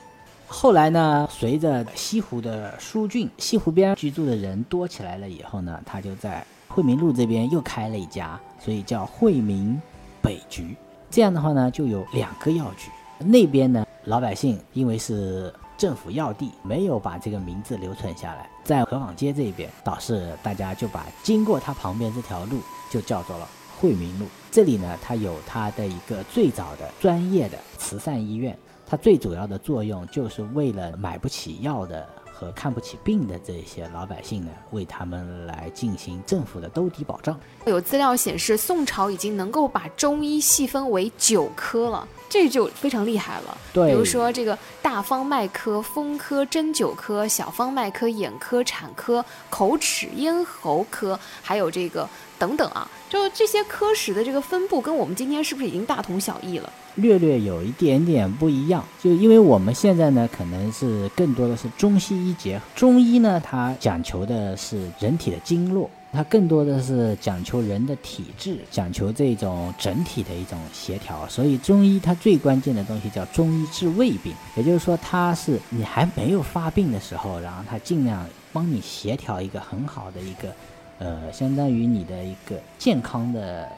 [0.49, 9.81] 后来呢，随着西湖的疏浚，西湖边居住的人多起来了以后呢，他就在惠民路这边又开了一家，所以叫惠民
[10.21, 10.75] 北局。
[11.10, 12.89] 这样的话呢，就有两个药局。
[13.20, 18.49] 那边呢，老百姓因为是政府要地，没有把这个名字留存下来。
[18.64, 22.60] 在河坊街这边，倒是大家就把经过它旁边这条路
[22.91, 23.47] 就叫做了
[23.80, 24.26] 惠民路。
[24.51, 32.08] 这里呢，它有它的一个最早的专业的慈善医院，它最主要的作用就是为了买不起药的。
[32.39, 37.35] 和看不起病的这些老百姓呢，为他们来进行政府的兜底保障。
[37.65, 43.57] 有资料显示，宋朝已经能够把中医细分为九科了，这就非常厉害了。
[43.73, 52.07] 对，比如说这个大方脉科、风科、针灸科、小方脉科、眼科、产科、口齿咽喉科，还有这个
[52.39, 56.71] 等等啊，就这些科室的这个分布，跟我们今天是不是已经大同小异了？
[56.95, 62.65] 略略有一点点不一样，就因为我们现在呢，可能是更多的是中西医结合。
[62.75, 71.27] 中医呢，它讲求的是人体的经络，它更多的是讲求人的体质，讲求这种整体的一种协调。
[71.29, 80.51] 所以中医它最关键的东西叫中医治未病，也就是说，它是你还没有发病的时候，然后它尽量帮你协调一个很好的一个，
[80.99, 83.71] 呃，相当于你的一个健康的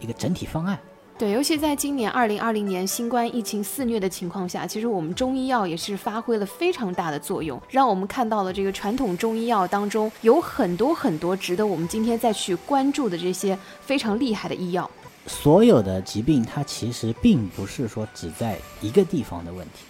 [0.00, 0.78] 一个整体方案。
[1.18, 14.90] 对，尤其在今年二零二零年新冠疫情肆虐的情况下，其实我们中医药也是发挥了非常大的作用，让我们看到了这个传统中医药当中有很多很多值得我们今天再去关注的这些非常厉害的医药。
[15.26, 19.86] 所有的疾病，它其实并不是说只在一个地方的问题，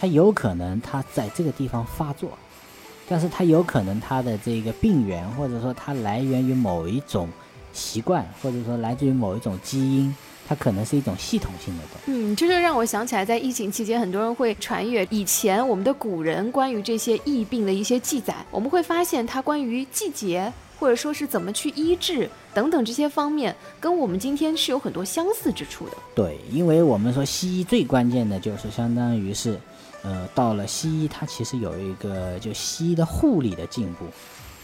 [0.00, 2.30] 它有可能它在这个地方发作，
[3.10, 7.28] 但是它有可能它的这个病源，或者说它来源于某一种
[7.72, 10.14] 习惯，或者说来自于某一种基因。
[10.48, 12.10] 它可能是一种系统性的东西。
[12.10, 18.34] 嗯，这就让我想起来，在疫情期间，很多人会传阅以前我们的古人关于这些疫病的一些记载。
[18.50, 25.92] 我们会发现，它关于季节或者说是怎么去医治等等这些方面，跟我们今天是有很多相似之处的。
[26.16, 29.56] 对，因为我们说西医最关键的就是相当于是，
[30.02, 34.06] 呃，到了西医，它其实有一个就西医的护理的进步，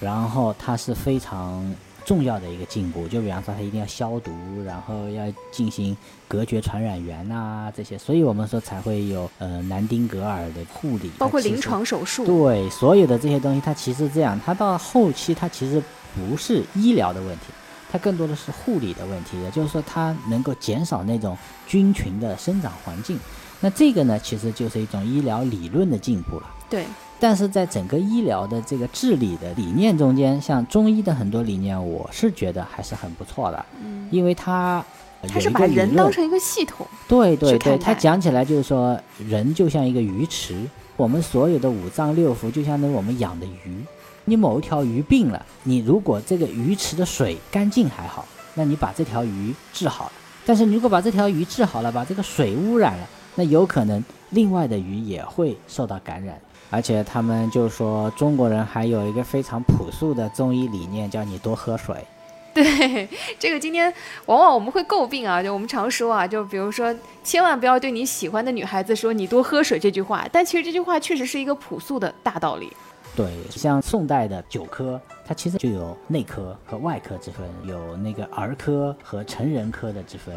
[0.00, 1.74] 然后它是非常。
[2.06, 4.30] 重要的一个进步，就比方说它一定要消毒，
[4.64, 5.96] 然后要进行
[6.28, 12.24] 隔绝传染源呐这些，所以我们说才会有呃南丁格尔的护理，包括临床手术。
[12.24, 15.82] 对，所有的这些东西，它其实这样，它到后期它其实
[16.14, 17.46] 不是医疗的问题，
[17.90, 23.18] 它更多的是护理的问题，也就是说它能够减少那种菌群的生长环境。
[23.66, 26.46] 那这个呢，其实就是一种医疗理论的进步了。
[26.70, 26.84] 对，
[27.18, 34.84] 但是在整个医疗的这个治理的理念中间，像中医的很多理念，我是觉得还是很不错的，嗯，因为它
[35.26, 40.54] 它是把人当，成一个系统，对对对，它讲起来就是说，人就像一个鱼池，
[40.96, 43.84] 我们所有的五脏六腑就相当于我们养的鱼。
[44.26, 50.12] 你某一条鱼病了，你如果这个鱼池的水干净还好，那你把这条鱼治好了。
[50.44, 56.36] 但是你如果把这条鱼治好了，把这个水污染了，那有可能另外的鱼也会受到感染。
[56.68, 62.04] 而且他们就说中国人还有一个非常朴素的中医理念，叫你多喝水。
[62.52, 63.08] 对，
[63.38, 63.92] 这个今天
[64.24, 72.72] 往往我们会诟病啊，就我们常说啊，就比如说，千万不要对你喜欢的女孩子说“你多喝水”这句话，但其实这句话确实是一个朴素的大道理。
[73.14, 80.34] 对，像宋代的九科，它其实就有内科和外科之分，有那个儿科和成人科的之分。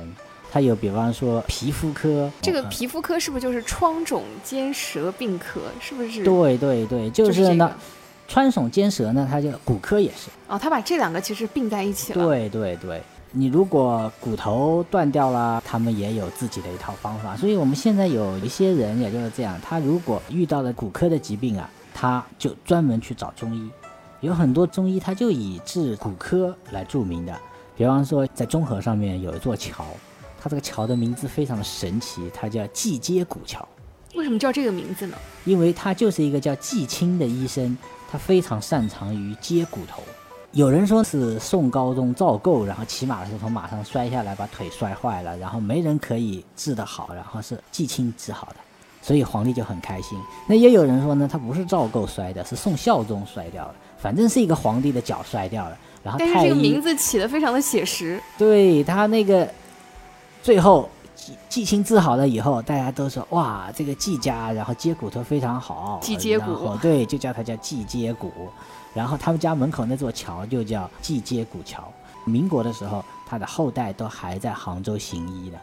[0.52, 5.62] 它有，比方说皮肤科，这个呃皮肤科是不是就是疮肿兼舌病科？
[5.80, 6.24] 是不是？
[6.24, 7.76] 对对对，就就是这呢个，
[8.28, 10.30] 穿耸兼舌呢，它就骨科也是。
[10.48, 12.26] 哦，他把这两个其实并在一起了。
[12.26, 17.36] 对对对，你如果骨头断掉了，他们也有自己的一套方法。
[17.36, 23.70] 所以我们现在有一些人，也就是这样，他如果遇到了骨科的疾病啊，他就专门去找中医。
[24.22, 27.34] 有很多中医他就以治骨科来著名的，
[27.78, 29.86] 比方说在中和上面有一座桥，
[30.42, 33.68] 它这个桥的名字非常的神奇，它叫济接骨桥。
[34.16, 35.18] 为什么叫这个名字呢？
[35.46, 37.78] 因为他就是一个叫季青的医生，
[38.10, 40.02] 他非常擅长于接骨头。
[40.52, 48.56] 有人说是宋高宗赵构，然后骑马的时候从马上摔下来，把腿摔坏了，然后没人可以治得好，然后是季青治好的，
[49.00, 50.18] 所以皇帝就很开心。
[50.48, 55.78] 那也有人说呢，他不是赵构摔的，是宋孝宗摔掉了，反正是一个皇帝的脚摔掉了。
[56.04, 58.20] 然后但是这个名字起的非常的写实。
[58.36, 59.48] 对他那个
[60.42, 68.32] 最后季季青治好了以后，大家都说哇，这个季家然后接骨头非常好，季接骨对，就叫他叫季接骨。
[68.94, 71.92] 然后他们家门口那座桥就叫季接骨桥。
[72.26, 75.58] 民国的时候，他的后代都还在杭州行医的。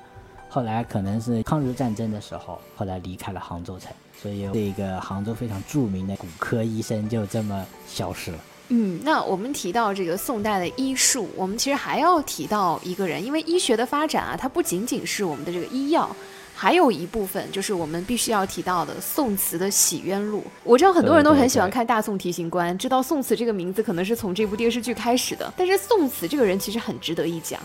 [0.49, 8.39] 后来可能是抗日战争的时候，后来离开了杭州城，所以这个杭州非常著名的骨科医生就这么消失了。
[8.69, 16.15] 嗯，那我们提到这个宋代的医术，我们其实还要提到一个人，因为医学的发展啊，它不仅仅是我们的这个医药，
[16.55, 20.41] 还有一部分就是我们必须要提到的宋词的《洗冤录》。
[20.65, 27.61] 我知道很多人都很喜欢看《大宋提刑官》，知道宋词这个名字可能是从这部电视剧开始的，但是宋词这个人其实很值得一讲。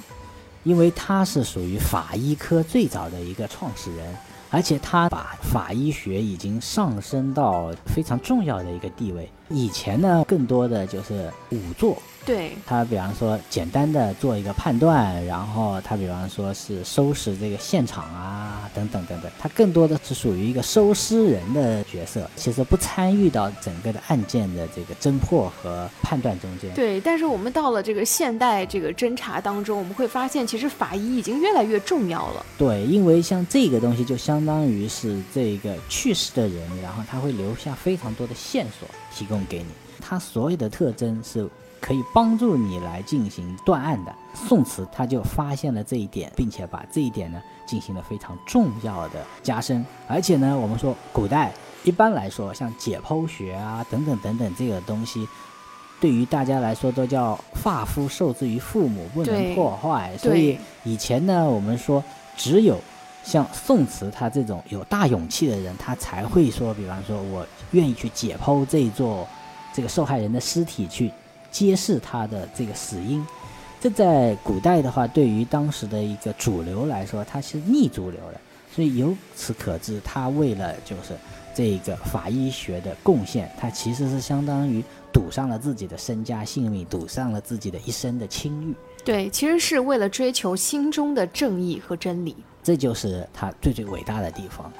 [0.63, 4.15] 因为他是属于法医科最早的一个创始人，
[4.51, 9.27] 而且他把法医学已经上升到非常重要的一个地位。
[9.49, 26.71] 以前呢，更多的就是仵作，对，他比方说简单的做一个判断，然后他比方说是收拾这个现场啊，等等等等，他更多的是属于一个收尸人的角色，其实不参与到整个的案件的这个侦破和判断中间。
[26.75, 32.45] 对，但是我们到了这个现代这个侦查当中，我们会发现，其实法医已经越来越重要了。
[32.57, 39.69] 对，因为像这个东西就相当于是这个去世的人，然后他会留下非常多的线索提供给你，
[39.99, 41.49] 他所有的特征是
[41.81, 44.15] 可以帮助你来进行断案的。
[44.33, 49.85] 宋词他就发现了这一点，并且把这一点呢进行了非常重要的加深。
[50.07, 51.51] 而且呢，我们说古代
[51.83, 55.27] 一般来说，像解剖学啊等等等等这个东西。
[55.99, 60.17] 对于大家来说，都叫发肤受之于父母，不能破坏。
[60.17, 62.03] 所以以前呢，我们说
[62.35, 62.79] 只有
[63.23, 69.27] 像宋慈他这种有大勇气的人，他才会说，比方说我愿意去解剖这座
[69.71, 71.11] 这个受害人的尸体，去
[71.51, 73.25] 揭示他的这个死因。
[73.79, 78.39] 这在古代的话，对于当时的一个主流来说，它是逆主流的，
[78.73, 81.17] 所以由此可知，他为了就是
[81.55, 88.75] 这个法医学的贡献，他其实是相当于赌上了自己的身家性命，赌上了自己的一生的清誉。
[89.03, 92.35] 对，其实是为了追求心中的正义和真理。
[92.61, 94.71] 这就是他最最伟大的地方。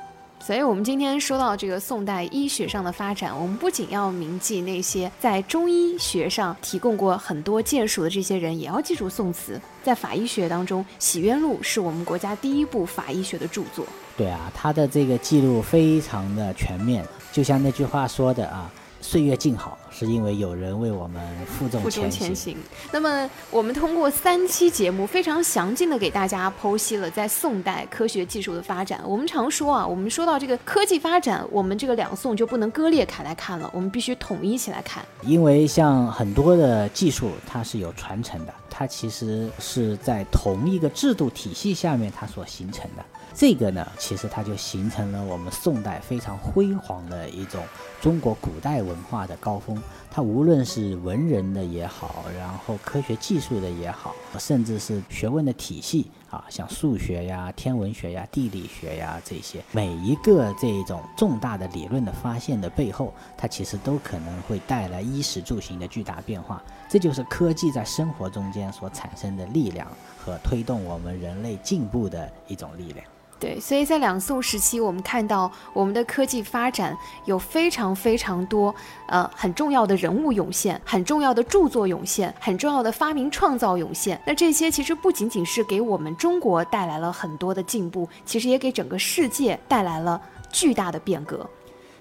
[0.44, 9.62] 所以，我们今天说到这个宋代医学上的发展，我们不仅要铭记那些在中医学上提供过很多建树的这些人，也要记住宋词。
[9.84, 13.86] 在法医学当中，《洗冤录》是我们国家第一部法医学的著作。
[14.18, 18.70] 对啊，他的这个记录非常的全面，就像那句话说的啊，
[19.00, 22.58] 岁月静好，是因为有人为我们负重前前行。
[22.92, 29.02] 那么，我们通过三期节目，非常详尽的给大家剖析了在宋代科学技术的发展。
[29.06, 35.04] 我们常说啊，我们说到这个科技发展，我们这个两宋就不能割裂开来看了，我们必须统一起来看。
[35.24, 43.04] 因为像很多的技术，它是有传承的，它其实是在同一个制度体系下面它所形成的。
[43.34, 47.64] 这个呢，其实它就形成了我们宋代非常辉煌的一种
[48.02, 49.81] 中国古代文化的高峰。
[50.10, 66.62] 它无论是文人的也好，然后科学技术的也好，甚至是学问的体系啊，像数学呀、天文学呀、地理学呀这些，每一个这种重大的理论的发现的背后，它其实都可能会带来衣食住行的巨大变化。
[66.90, 73.06] 这就是科技在生活中间所产生的力量和推动我们人类进步的一种力量。
[73.42, 78.74] 对，所以在两宋时期，我们看到我们的科技发展有非常非常多
[79.08, 84.22] 呃很重要的人物涌现，很重要的著作涌现，很重要的发明创造涌现。
[84.28, 90.22] 那这些其实不仅仅是给我们中国带来了很多的进步，其实也给整个世界带来了
[90.52, 91.44] 巨大的变革。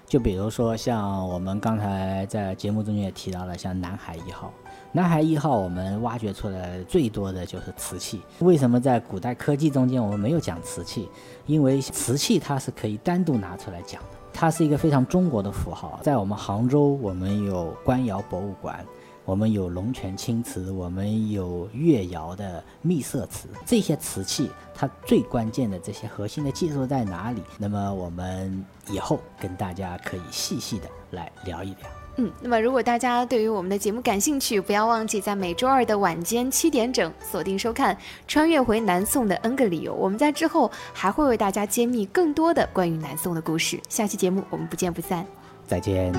[0.05, 4.53] 就比如说像我们刚才在节目中也提到了，像南海一号。
[4.93, 8.21] 南海一号，我们挖掘出来最多的就是瓷器。
[8.39, 11.07] 为什么在古代科技中间我们没有讲瓷器？
[11.45, 15.97] 因为瓷器它是可以单独拿出来讲的，它是一个非常中国的符号。
[16.03, 18.85] 在我们杭州，我们有官窑博物馆，
[19.23, 23.47] 我们有龙泉青瓷，我们有越窑的秘色瓷。
[23.65, 27.41] 这些瓷器它最关键的这些核心的技术在哪里？
[27.57, 32.00] 那么我们以后跟大家可以细细的来聊一聊。
[32.17, 37.95] 嗯，那么如果大家对于我们的节目感兴趣，不要忘记在每周二的晚间七点整锁定收看
[38.27, 39.93] 《穿越回南宋的 N 个理由》。
[39.95, 43.79] 我们在之后还会为大家揭秘更多的关于南宋的故事。
[43.87, 45.25] 下期节目我们不见不散。
[45.65, 46.11] 再见。